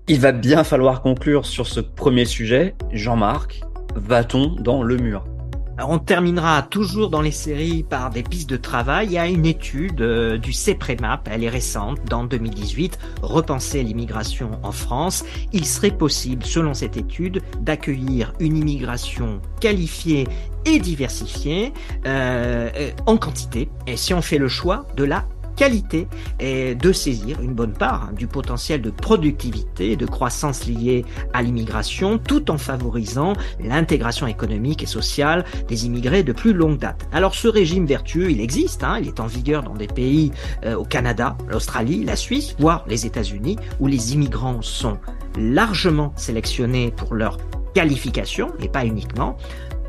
Il 0.08 0.20
va 0.20 0.32
bien 0.32 0.64
falloir 0.64 1.02
conclure 1.02 1.46
sur 1.46 1.68
ce 1.68 1.80
premier 1.80 2.26
sujet. 2.26 2.76
Jean-Marc, 2.92 3.62
va-t-on 3.96 4.56
dans 4.56 4.84
le 4.84 4.98
mur? 4.98 5.24
On 5.88 6.00
terminera 6.00 6.62
toujours 6.64 7.10
dans 7.10 7.22
les 7.22 7.32
séries 7.32 7.84
par 7.84 8.10
des 8.10 8.24
pistes 8.24 8.50
de 8.50 8.58
travail. 8.58 9.08
Il 9.08 9.14
y 9.14 9.18
a 9.18 9.28
une 9.28 9.46
étude 9.46 10.02
euh, 10.02 10.38
du 10.38 10.54
CEPREMAP, 10.54 11.28
elle 11.32 11.44
est 11.44 11.50
récente, 11.50 12.00
dans 12.06 12.24
2018, 12.24 13.00
Repenser 13.22 13.84
l'immigration 13.84 14.52
en 14.64 14.72
France. 14.72 15.24
Il 15.54 15.66
serait 15.66 15.92
possible, 15.92 16.46
selon 16.46 16.74
cette 16.74 16.98
étude, 16.98 17.42
d'accueillir 17.60 18.34
une 18.40 18.58
immigration 18.58 19.42
qualifiée 19.60 20.28
et 20.66 20.80
diversifiée 20.80 21.74
euh, 22.06 22.70
euh, 22.76 22.92
en 23.06 23.18
quantité, 23.18 23.70
et 23.88 23.98
si 23.98 24.14
on 24.14 24.22
fait 24.22 24.38
le 24.38 24.48
choix 24.48 24.86
de 24.96 25.04
la 25.04 25.26
qualité 25.56 26.08
est 26.40 26.76
de 26.76 26.92
saisir 26.92 27.42
une 27.42 27.54
bonne 27.54 27.74
part 27.74 28.10
hein, 28.10 28.14
du 28.14 28.28
potentiel 28.28 28.82
de 28.82 28.90
productivité 28.90 29.92
et 29.92 29.96
de 29.96 30.06
croissance 30.06 30.66
lié 30.66 31.06
à 31.34 31.42
l'immigration, 31.42 32.18
tout 32.18 32.52
en 32.52 32.58
favorisant 32.58 33.34
l'intégration 33.60 34.28
économique 34.28 34.84
et 34.84 34.88
sociale 34.88 35.46
des 35.68 35.86
immigrés 35.86 36.24
de 36.24 36.32
plus 36.32 36.54
longue 36.54 36.78
date. 36.78 37.08
Alors 37.12 37.36
ce 37.36 37.48
régime 37.48 37.86
vertueux, 37.86 38.32
il 38.32 38.42
existe, 38.42 38.84
hein, 38.84 39.00
il 39.00 39.08
est 39.08 39.20
en 39.20 39.28
vigueur 39.28 39.64
dans 39.64 39.76
des 39.76 39.88
pays 39.88 40.32
euh, 40.66 40.76
au 40.76 40.84
Canada, 40.84 41.38
l'Australie, 41.50 42.04
la 42.04 42.16
Suisse, 42.16 42.56
voire 42.60 42.84
les 42.88 43.06
États-Unis, 43.06 43.58
où 43.80 43.88
les 43.88 44.14
immigrants 44.14 44.62
sont 44.62 44.98
largement 45.38 46.14
sélectionnés 46.16 46.92
pour 46.96 47.14
leur 47.14 47.38
qualification, 47.74 48.52
et 48.60 48.68
pas 48.68 48.86
uniquement, 48.86 49.38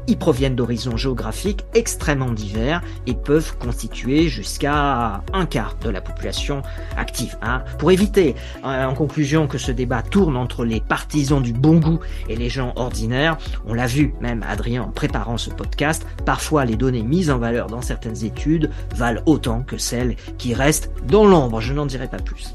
Ils 0.08 0.18
proviennent 0.18 0.56
d'horizons 0.56 0.96
géographiques 0.96 1.64
extrêmement 1.74 2.32
divers 2.32 2.82
et 3.06 3.14
peuvent 3.14 3.56
constituer 3.58 4.28
jusqu'à 4.28 5.22
un 5.32 5.46
quart 5.46 5.76
de 5.82 5.90
la 5.90 6.00
population 6.00 6.62
active. 6.96 7.36
Hein. 7.42 7.62
Pour 7.78 7.92
éviter, 7.92 8.34
euh, 8.64 8.84
en 8.84 8.94
conclusion, 8.94 9.46
que 9.46 9.58
ce 9.58 9.70
débat 9.70 10.02
tourne 10.02 10.36
entre 10.36 10.64
les 10.64 10.80
partisans 10.80 11.42
du 11.42 11.52
bon 11.52 11.78
goût 11.78 12.00
et 12.28 12.36
les 12.36 12.48
gens 12.48 12.72
ordinaires, 12.76 13.38
on 13.66 13.74
l'a 13.74 13.86
vu 13.86 14.14
même 14.20 14.44
Adrien 14.48 14.82
en 14.82 14.90
préparant 14.90 15.38
ce 15.38 15.50
podcast, 15.50 16.06
parfois 16.26 16.64
les 16.64 16.76
données 16.76 17.02
mises 17.02 17.30
en 17.30 17.38
valeur 17.38 17.68
dans 17.68 17.82
certaines 17.82 18.24
études 18.24 18.70
valent 18.94 19.22
autant 19.26 19.62
que 19.62 19.76
celles 19.76 20.16
qui 20.38 20.54
restent 20.54 20.90
dans 21.06 21.26
l'ombre. 21.26 21.60
Je 21.60 21.72
n'en 21.72 21.86
dirai 21.86 22.08
pas 22.08 22.18
plus. 22.18 22.54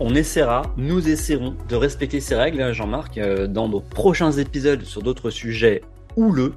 On 0.00 0.14
essaiera, 0.14 0.62
nous 0.76 1.08
essaierons 1.08 1.54
de 1.68 1.76
respecter 1.76 2.20
ces 2.20 2.34
règles, 2.34 2.60
hein, 2.60 2.72
Jean-Marc, 2.72 3.16
euh, 3.16 3.46
dans 3.46 3.68
nos 3.68 3.80
prochains 3.80 4.32
épisodes 4.32 4.82
sur 4.82 5.02
d'autres 5.02 5.30
sujets 5.30 5.82
houleux. 6.16 6.54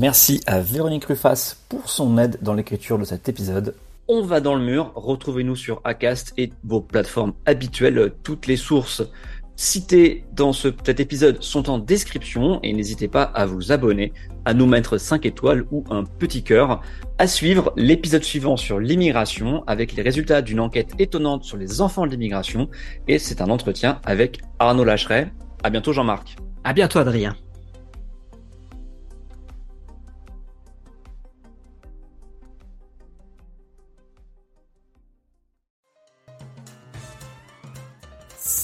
Merci 0.00 0.40
à 0.46 0.60
Véronique 0.60 1.04
Ruffas 1.04 1.56
pour 1.68 1.90
son 1.90 2.16
aide 2.16 2.38
dans 2.40 2.54
l'écriture 2.54 2.98
de 2.98 3.04
cet 3.04 3.28
épisode. 3.28 3.74
On 4.08 4.22
va 4.22 4.40
dans 4.40 4.54
le 4.54 4.64
mur, 4.64 4.90
retrouvez-nous 4.94 5.54
sur 5.54 5.82
Acast 5.84 6.32
et 6.38 6.50
vos 6.64 6.80
plateformes 6.80 7.34
habituelles. 7.44 8.14
Toutes 8.22 8.46
les 8.46 8.56
sources 8.56 9.02
citées 9.54 10.24
dans 10.32 10.54
ce, 10.54 10.68
cet 10.82 10.98
épisode 10.98 11.42
sont 11.42 11.68
en 11.68 11.78
description 11.78 12.58
et 12.62 12.72
n'hésitez 12.72 13.06
pas 13.06 13.22
à 13.22 13.44
vous 13.44 13.70
abonner, 13.70 14.14
à 14.46 14.54
nous 14.54 14.64
mettre 14.64 14.96
5 14.96 15.26
étoiles 15.26 15.66
ou 15.70 15.84
un 15.90 16.04
petit 16.04 16.42
cœur. 16.42 16.80
À 17.18 17.26
suivre 17.26 17.74
l'épisode 17.76 18.24
suivant 18.24 18.56
sur 18.56 18.80
l'immigration 18.80 19.62
avec 19.66 19.92
les 19.92 20.02
résultats 20.02 20.40
d'une 20.40 20.60
enquête 20.60 20.92
étonnante 20.98 21.44
sur 21.44 21.58
les 21.58 21.82
enfants 21.82 22.06
de 22.06 22.12
l'immigration 22.12 22.70
et 23.08 23.18
c'est 23.18 23.42
un 23.42 23.50
entretien 23.50 24.00
avec 24.06 24.40
Arnaud 24.58 24.84
Lacheret. 24.84 25.30
À 25.62 25.68
bientôt 25.68 25.92
Jean-Marc. 25.92 26.36
À 26.64 26.72
bientôt 26.72 26.98
Adrien. 26.98 27.36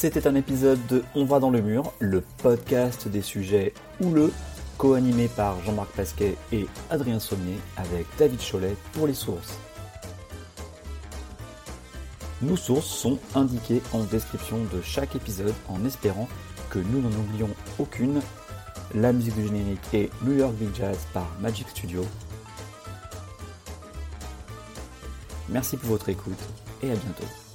C'était 0.00 0.28
un 0.28 0.36
épisode 0.36 0.78
de 0.86 1.02
On 1.16 1.24
va 1.24 1.40
dans 1.40 1.50
le 1.50 1.60
mur, 1.60 1.92
le 1.98 2.20
podcast 2.20 3.08
des 3.08 3.20
sujets 3.20 3.74
houleux, 4.00 4.32
co-animé 4.76 5.26
par 5.26 5.60
Jean-Marc 5.64 5.90
Pasquet 5.90 6.36
et 6.52 6.68
Adrien 6.88 7.18
Sommier 7.18 7.58
avec 7.76 8.06
David 8.16 8.38
Cholet 8.38 8.76
pour 8.92 9.08
les 9.08 9.14
sources. 9.14 9.58
Nos 12.42 12.54
sources 12.54 12.86
sont 12.86 13.18
indiquées 13.34 13.82
en 13.92 14.04
description 14.04 14.58
de 14.72 14.80
chaque 14.82 15.16
épisode 15.16 15.54
en 15.68 15.84
espérant 15.84 16.28
que 16.70 16.78
nous 16.78 17.00
n'en 17.00 17.18
oublions 17.18 17.50
aucune. 17.80 18.20
La 18.94 19.12
musique 19.12 19.34
du 19.34 19.48
générique 19.48 19.94
est 19.94 20.10
New 20.22 20.38
York 20.38 20.54
Big 20.60 20.76
Jazz 20.76 21.08
par 21.12 21.26
Magic 21.40 21.68
Studio. 21.70 22.06
Merci 25.48 25.76
pour 25.76 25.88
votre 25.90 26.08
écoute 26.08 26.38
et 26.84 26.92
à 26.92 26.94
bientôt. 26.94 27.47